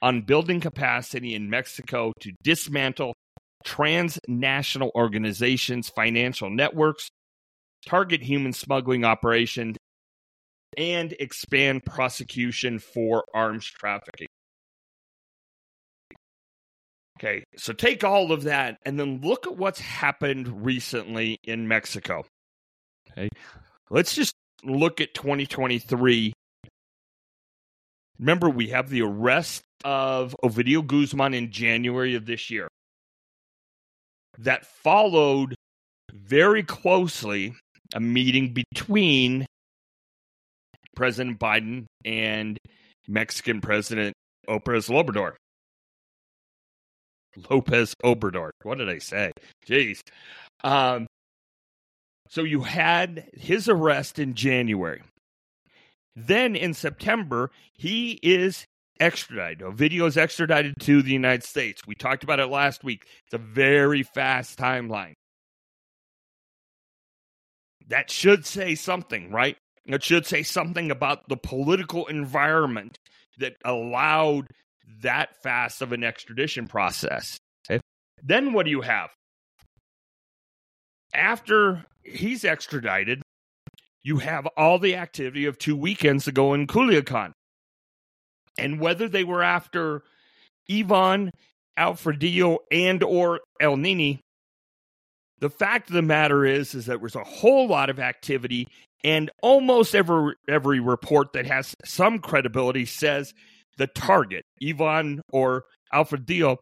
on 0.01 0.23
building 0.23 0.59
capacity 0.59 1.35
in 1.35 1.51
Mexico 1.51 2.11
to 2.19 2.31
dismantle 2.41 3.13
transnational 3.63 4.91
organizations' 4.95 5.89
financial 5.89 6.49
networks, 6.49 7.09
target 7.85 8.23
human 8.23 8.53
smuggling 8.53 9.05
operations, 9.05 9.77
and 10.75 11.13
expand 11.19 11.85
prosecution 11.85 12.79
for 12.79 13.23
arms 13.35 13.65
trafficking. 13.65 14.27
Okay, 17.19 17.43
so 17.55 17.71
take 17.71 18.03
all 18.03 18.31
of 18.31 18.43
that 18.43 18.77
and 18.83 18.99
then 18.99 19.21
look 19.21 19.45
at 19.45 19.55
what's 19.55 19.79
happened 19.79 20.65
recently 20.65 21.37
in 21.43 21.67
Mexico. 21.67 22.25
Okay, 23.13 23.29
let's 23.89 24.15
just 24.15 24.33
look 24.63 24.99
at 24.99 25.13
2023. 25.13 26.33
Remember, 28.19 28.49
we 28.49 28.67
have 28.69 28.89
the 28.89 29.01
arrest 29.01 29.61
of 29.83 30.35
Ovidio 30.43 30.85
Guzman 30.85 31.33
in 31.33 31.51
January 31.51 32.15
of 32.15 32.25
this 32.25 32.49
year. 32.49 32.67
That 34.39 34.65
followed 34.65 35.55
very 36.11 36.63
closely 36.63 37.55
a 37.93 37.99
meeting 37.99 38.53
between 38.53 39.45
President 40.95 41.39
Biden 41.39 41.85
and 42.05 42.57
Mexican 43.07 43.61
President 43.61 44.13
Lopez 44.47 44.87
Obrador. 44.87 45.33
Lopez 47.49 47.93
Obrador. 48.03 48.51
What 48.63 48.77
did 48.77 48.89
I 48.89 48.99
say? 48.99 49.31
Jeez. 49.67 49.99
Um, 50.63 51.07
so 52.29 52.43
you 52.43 52.61
had 52.61 53.29
his 53.33 53.67
arrest 53.67 54.19
in 54.19 54.33
January. 54.33 55.01
Then 56.15 56.55
in 56.55 56.73
September, 56.73 57.51
he 57.73 58.19
is 58.21 58.65
extradited. 58.99 59.59
Ovidio 59.59 60.07
is 60.07 60.17
extradited 60.17 60.75
to 60.81 61.01
the 61.01 61.11
United 61.11 61.43
States. 61.43 61.81
We 61.87 61.95
talked 61.95 62.23
about 62.23 62.39
it 62.39 62.47
last 62.47 62.83
week. 62.83 63.05
It's 63.25 63.33
a 63.33 63.37
very 63.37 64.03
fast 64.03 64.57
timeline. 64.57 65.13
That 67.87 68.09
should 68.09 68.45
say 68.45 68.75
something, 68.75 69.31
right? 69.31 69.57
It 69.85 70.03
should 70.03 70.25
say 70.25 70.43
something 70.43 70.91
about 70.91 71.27
the 71.27 71.35
political 71.35 72.05
environment 72.05 72.97
that 73.39 73.55
allowed 73.65 74.47
that 75.01 75.41
fast 75.41 75.81
of 75.81 75.91
an 75.91 76.03
extradition 76.03 76.67
process. 76.67 77.37
Okay. 77.69 77.81
Then 78.23 78.53
what 78.53 78.65
do 78.65 78.71
you 78.71 78.81
have? 78.81 79.09
After 81.13 81.85
he's 82.03 82.43
extradited, 82.43 83.21
you 84.03 84.17
have 84.17 84.45
all 84.57 84.79
the 84.79 84.95
activity 84.95 85.45
of 85.45 85.57
two 85.57 85.75
weekends 85.75 86.27
ago 86.27 86.53
in 86.53 86.67
Culiacan. 86.67 87.31
And 88.57 88.79
whether 88.79 89.07
they 89.07 89.23
were 89.23 89.41
after 89.41 90.03
Ivan 90.69 91.31
Alfredo 91.77 92.59
and 92.71 93.03
or 93.03 93.39
El 93.59 93.77
Nini, 93.77 94.19
the 95.39 95.49
fact 95.49 95.89
of 95.89 95.93
the 95.93 96.01
matter 96.01 96.45
is 96.45 96.75
is 96.75 96.85
that 96.85 96.99
there's 96.99 97.15
a 97.15 97.23
whole 97.23 97.67
lot 97.67 97.89
of 97.89 97.99
activity 97.99 98.67
and 99.03 99.29
almost 99.41 99.95
every 99.95 100.35
every 100.47 100.79
report 100.79 101.33
that 101.33 101.45
has 101.45 101.75
some 101.83 102.19
credibility 102.19 102.85
says 102.85 103.33
the 103.77 103.87
target, 103.87 104.45
Ivan 104.63 105.21
or 105.31 105.65
Alfredo, 105.91 106.57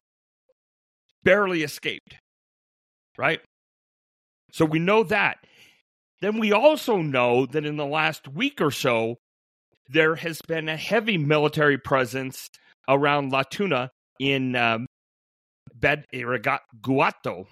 barely 1.23 1.63
escaped. 1.63 2.15
Right? 3.17 3.41
So 4.51 4.65
we 4.65 4.79
know 4.79 5.03
that. 5.03 5.37
Then 6.21 6.39
we 6.39 6.51
also 6.51 6.97
know 6.97 7.45
that 7.47 7.65
in 7.65 7.77
the 7.77 7.85
last 7.85 8.27
week 8.27 8.61
or 8.61 8.71
so, 8.71 9.15
there 9.89 10.15
has 10.15 10.39
been 10.47 10.69
a 10.69 10.77
heavy 10.77 11.17
military 11.17 11.77
presence 11.77 12.49
around 12.87 13.31
La 13.31 13.43
Tuna 13.43 13.89
in 14.19 14.55
um, 14.55 14.85
Badiraguato 15.77 17.47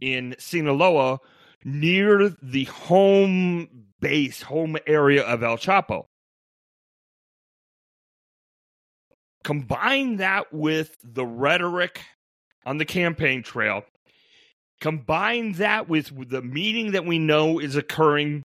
in 0.00 0.34
Sinaloa 0.38 1.18
near 1.64 2.30
the 2.42 2.64
home 2.64 3.86
base, 4.00 4.42
home 4.42 4.76
area 4.86 5.22
of 5.22 5.42
El 5.42 5.56
Chapo. 5.56 6.04
Combine 9.42 10.16
that 10.16 10.52
with 10.52 10.96
the 11.02 11.24
rhetoric 11.24 12.02
on 12.66 12.78
the 12.78 12.84
campaign 12.84 13.42
trail. 13.42 13.84
Combine 14.80 15.52
that 15.52 15.88
with 15.88 16.30
the 16.30 16.42
meeting 16.42 16.92
that 16.92 17.04
we 17.04 17.18
know 17.18 17.58
is 17.58 17.76
occurring 17.76 18.42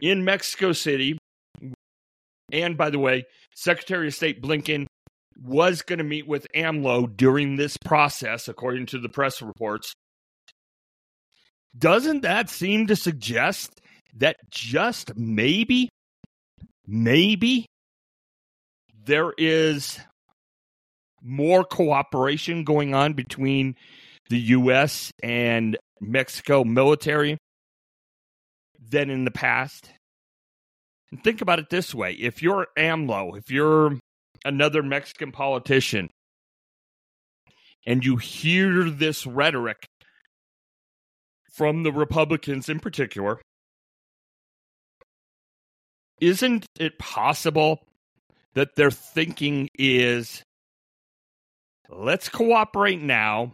in 0.00 0.24
Mexico 0.24 0.72
City. 0.72 1.18
And 2.52 2.76
by 2.76 2.90
the 2.90 2.98
way, 2.98 3.24
Secretary 3.54 4.08
of 4.08 4.14
State 4.14 4.42
Blinken 4.42 4.86
was 5.42 5.82
going 5.82 5.98
to 5.98 6.04
meet 6.04 6.26
with 6.26 6.46
AMLO 6.54 7.16
during 7.16 7.56
this 7.56 7.76
process, 7.76 8.48
according 8.48 8.86
to 8.86 8.98
the 8.98 9.08
press 9.08 9.42
reports. 9.42 9.92
Doesn't 11.76 12.22
that 12.22 12.48
seem 12.48 12.86
to 12.86 12.96
suggest 12.96 13.80
that 14.16 14.36
just 14.50 15.16
maybe, 15.16 15.88
maybe 16.86 17.66
there 19.04 19.32
is 19.36 19.98
more 21.22 21.64
cooperation 21.64 22.64
going 22.64 22.94
on 22.94 23.12
between 23.12 23.74
the 24.28 24.38
U.S. 24.38 25.12
and 25.22 25.76
Mexico 26.00 26.64
military 26.64 27.38
than 28.90 29.10
in 29.10 29.24
the 29.24 29.30
past? 29.30 29.90
And 31.10 31.22
think 31.22 31.40
about 31.40 31.58
it 31.58 31.70
this 31.70 31.94
way 31.94 32.12
if 32.12 32.42
you're 32.42 32.66
AMLO, 32.76 33.38
if 33.38 33.50
you're 33.50 33.98
another 34.44 34.82
Mexican 34.82 35.32
politician, 35.32 36.08
and 37.86 38.04
you 38.04 38.16
hear 38.16 38.90
this 38.90 39.26
rhetoric 39.26 39.86
from 41.52 41.84
the 41.84 41.92
Republicans 41.92 42.68
in 42.68 42.80
particular, 42.80 43.40
isn't 46.20 46.66
it 46.78 46.98
possible 46.98 47.80
that 48.54 48.74
their 48.74 48.90
thinking 48.90 49.68
is 49.78 50.42
let's 51.88 52.28
cooperate 52.28 53.00
now, 53.00 53.52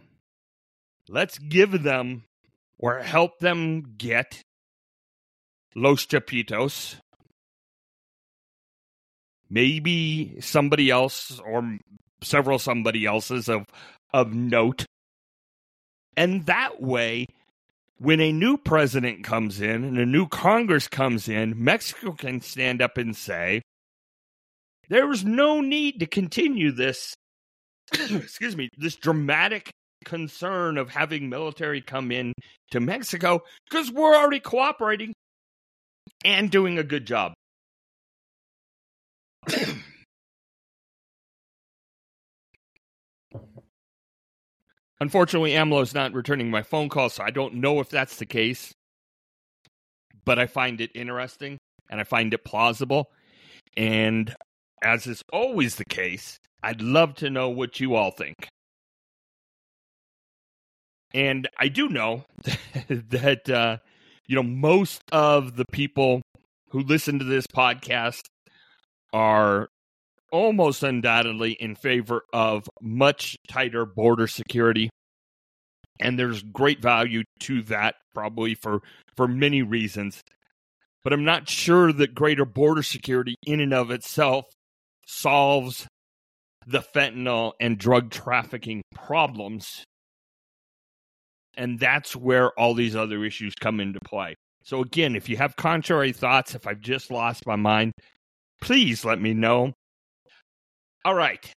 let's 1.13 1.37
give 1.37 1.83
them 1.83 2.23
or 2.79 2.99
help 2.99 3.39
them 3.39 3.93
get 3.97 4.41
Los 5.75 6.05
Chapitos, 6.05 6.95
maybe 9.49 10.41
somebody 10.41 10.89
else 10.89 11.39
or 11.39 11.77
several 12.21 12.59
somebody 12.59 13.05
else's 13.05 13.47
of 13.47 13.65
of 14.11 14.33
note. 14.33 14.85
And 16.17 16.45
that 16.47 16.81
way, 16.81 17.27
when 17.97 18.19
a 18.19 18.31
new 18.31 18.57
president 18.57 19.23
comes 19.23 19.61
in 19.61 19.83
and 19.83 19.97
a 19.97 20.05
new 20.05 20.27
Congress 20.27 20.87
comes 20.87 21.27
in, 21.27 21.63
Mexico 21.63 22.11
can 22.11 22.41
stand 22.41 22.81
up 22.81 22.97
and 22.97 23.15
say, 23.15 23.61
there 24.89 25.07
was 25.07 25.23
no 25.23 25.61
need 25.61 25.99
to 25.99 26.05
continue 26.05 26.71
this, 26.71 27.15
excuse 27.93 28.55
me, 28.55 28.69
this 28.77 28.95
dramatic 28.95 29.71
concern 30.03 30.77
of 30.77 30.89
having 30.89 31.29
military 31.29 31.81
come 31.81 32.11
in 32.11 32.33
to 32.71 32.79
Mexico 32.79 33.43
because 33.69 33.91
we're 33.91 34.15
already 34.15 34.39
cooperating 34.39 35.13
and 36.23 36.51
doing 36.51 36.77
a 36.77 36.83
good 36.83 37.05
job. 37.05 37.33
Unfortunately, 44.99 45.51
AMLO 45.51 45.81
is 45.81 45.93
not 45.93 46.13
returning 46.13 46.49
my 46.49 46.61
phone 46.63 46.87
call, 46.87 47.09
so 47.09 47.23
I 47.23 47.29
don't 47.29 47.55
know 47.55 47.81
if 47.81 47.89
that's 47.89 48.17
the 48.17 48.25
case. 48.25 48.71
But 50.25 50.39
I 50.39 50.47
find 50.47 50.79
it 50.79 50.91
interesting 50.95 51.57
and 51.89 51.99
I 51.99 52.05
find 52.05 52.33
it 52.33 52.45
plausible. 52.45 53.11
And 53.75 54.33
as 54.81 55.05
is 55.07 55.21
always 55.33 55.75
the 55.75 55.85
case, 55.85 56.37
I'd 56.61 56.81
love 56.81 57.15
to 57.15 57.29
know 57.29 57.49
what 57.49 57.81
you 57.81 57.95
all 57.95 58.11
think. 58.11 58.47
And 61.13 61.47
I 61.57 61.67
do 61.67 61.89
know 61.89 62.25
that, 62.87 63.49
uh, 63.49 63.77
you 64.25 64.35
know, 64.35 64.43
most 64.43 65.03
of 65.11 65.55
the 65.55 65.65
people 65.71 66.21
who 66.69 66.79
listen 66.79 67.19
to 67.19 67.25
this 67.25 67.45
podcast 67.47 68.23
are 69.11 69.69
almost 70.31 70.81
undoubtedly 70.81 71.51
in 71.51 71.75
favor 71.75 72.23
of 72.33 72.67
much 72.81 73.37
tighter 73.47 73.85
border 73.85 74.27
security. 74.27 74.89
And 75.99 76.17
there's 76.17 76.41
great 76.41 76.81
value 76.81 77.23
to 77.41 77.61
that 77.63 77.95
probably 78.15 78.55
for 78.55 78.81
for 79.15 79.27
many 79.27 79.61
reasons. 79.61 80.21
But 81.03 81.13
i'm 81.13 81.25
not 81.25 81.47
sure 81.47 81.93
that 81.93 82.15
greater 82.15 82.45
border 82.45 82.81
security 82.81 83.35
in 83.45 83.59
and 83.59 83.73
of 83.73 83.91
itself 83.91 84.45
solves 85.05 85.85
the 86.65 86.79
fentanyl 86.79 87.51
and 87.59 87.77
drug 87.77 88.09
trafficking 88.09 88.81
problems 88.95 89.83
and 91.55 91.79
that's 91.79 92.15
where 92.15 92.51
all 92.59 92.73
these 92.73 92.95
other 92.95 93.23
issues 93.23 93.53
come 93.55 93.79
into 93.79 93.99
play 94.01 94.35
so 94.63 94.81
again 94.81 95.15
if 95.15 95.29
you 95.29 95.37
have 95.37 95.55
contrary 95.55 96.11
thoughts 96.11 96.55
if 96.55 96.67
i've 96.67 96.81
just 96.81 97.11
lost 97.11 97.45
my 97.45 97.55
mind 97.55 97.91
please 98.63 99.03
let 99.03 99.19
me 99.19 99.33
know. 99.33 99.73
All 101.03 101.13
right. 101.13 101.51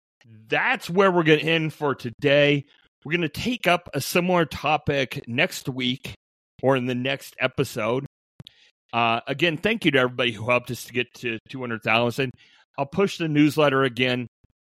That's 0.48 0.90
where 0.90 1.12
we're 1.12 1.24
going 1.24 1.40
to 1.40 1.46
end 1.46 1.74
for 1.74 1.94
today. 1.96 2.66
We're 3.04 3.12
going 3.12 3.22
to 3.22 3.30
take 3.30 3.68
up 3.68 3.90
a 3.94 4.00
similar 4.00 4.46
topic 4.46 5.22
next 5.28 5.68
week 5.68 6.14
or 6.62 6.78
in 6.78 6.86
the 6.86 6.96
next 6.96 7.36
episode. 7.40 8.06
Uh, 8.94 9.20
again, 9.28 9.58
thank 9.58 9.84
you 9.84 9.92
to 9.92 10.00
everybody 10.00 10.32
who 10.32 10.50
helped 10.50 10.72
us 10.72 10.86
to 10.86 10.94
get 10.94 11.14
to 11.16 11.40
200,000. 11.50 12.32
I'll 12.78 12.86
push 12.86 13.18
the 13.18 13.28
newsletter 13.28 13.84
again. 13.84 14.28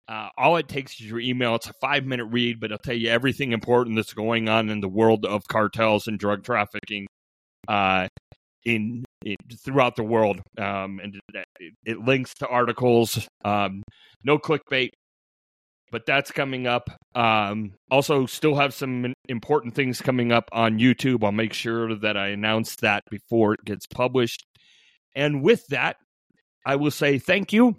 Uh, 0.07 0.29
all 0.37 0.57
it 0.57 0.67
takes 0.67 0.99
is 0.99 1.09
your 1.09 1.19
email. 1.19 1.55
It's 1.55 1.69
a 1.69 1.73
five 1.79 2.05
minute 2.05 2.25
read, 2.25 2.59
but 2.59 2.71
it'll 2.71 2.77
tell 2.79 2.95
you 2.95 3.09
everything 3.09 3.53
important 3.53 3.95
that's 3.95 4.13
going 4.13 4.49
on 4.49 4.69
in 4.69 4.81
the 4.81 4.89
world 4.89 5.25
of 5.25 5.47
cartels 5.47 6.07
and 6.07 6.19
drug 6.19 6.43
trafficking. 6.43 7.07
Uh, 7.67 8.07
in, 8.65 9.03
in 9.25 9.35
throughout 9.63 9.95
the 9.95 10.03
world, 10.03 10.41
um, 10.57 10.99
and 11.01 11.19
it, 11.33 11.73
it, 11.85 11.99
links 11.99 12.33
to 12.35 12.47
articles. 12.47 13.27
Um, 13.43 13.83
no 14.23 14.37
clickbait, 14.37 14.89
but 15.91 16.05
that's 16.05 16.31
coming 16.31 16.67
up. 16.67 16.89
Um, 17.15 17.73
also, 17.91 18.25
still 18.25 18.55
have 18.55 18.73
some 18.73 19.13
important 19.27 19.75
things 19.75 20.01
coming 20.01 20.31
up 20.31 20.49
on 20.51 20.79
YouTube. 20.79 21.23
I'll 21.23 21.31
make 21.31 21.53
sure 21.53 21.95
that 21.95 22.17
I 22.17 22.29
announce 22.29 22.75
that 22.77 23.03
before 23.09 23.53
it 23.53 23.65
gets 23.65 23.85
published. 23.85 24.45
And 25.15 25.43
with 25.43 25.67
that, 25.67 25.97
I 26.65 26.75
will 26.77 26.91
say 26.91 27.19
thank 27.19 27.53
you 27.53 27.75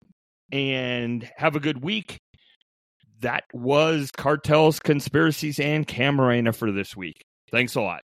and 0.52 1.30
have 1.36 1.56
a 1.56 1.60
good 1.60 1.82
week. 1.82 2.20
That 3.20 3.44
was 3.52 4.10
Cartels, 4.10 4.80
Conspiracies, 4.80 5.58
and 5.58 5.86
Camarena 5.86 6.54
for 6.54 6.70
this 6.70 6.96
week. 6.96 7.24
Thanks 7.50 7.74
a 7.74 7.80
lot. 7.80 8.02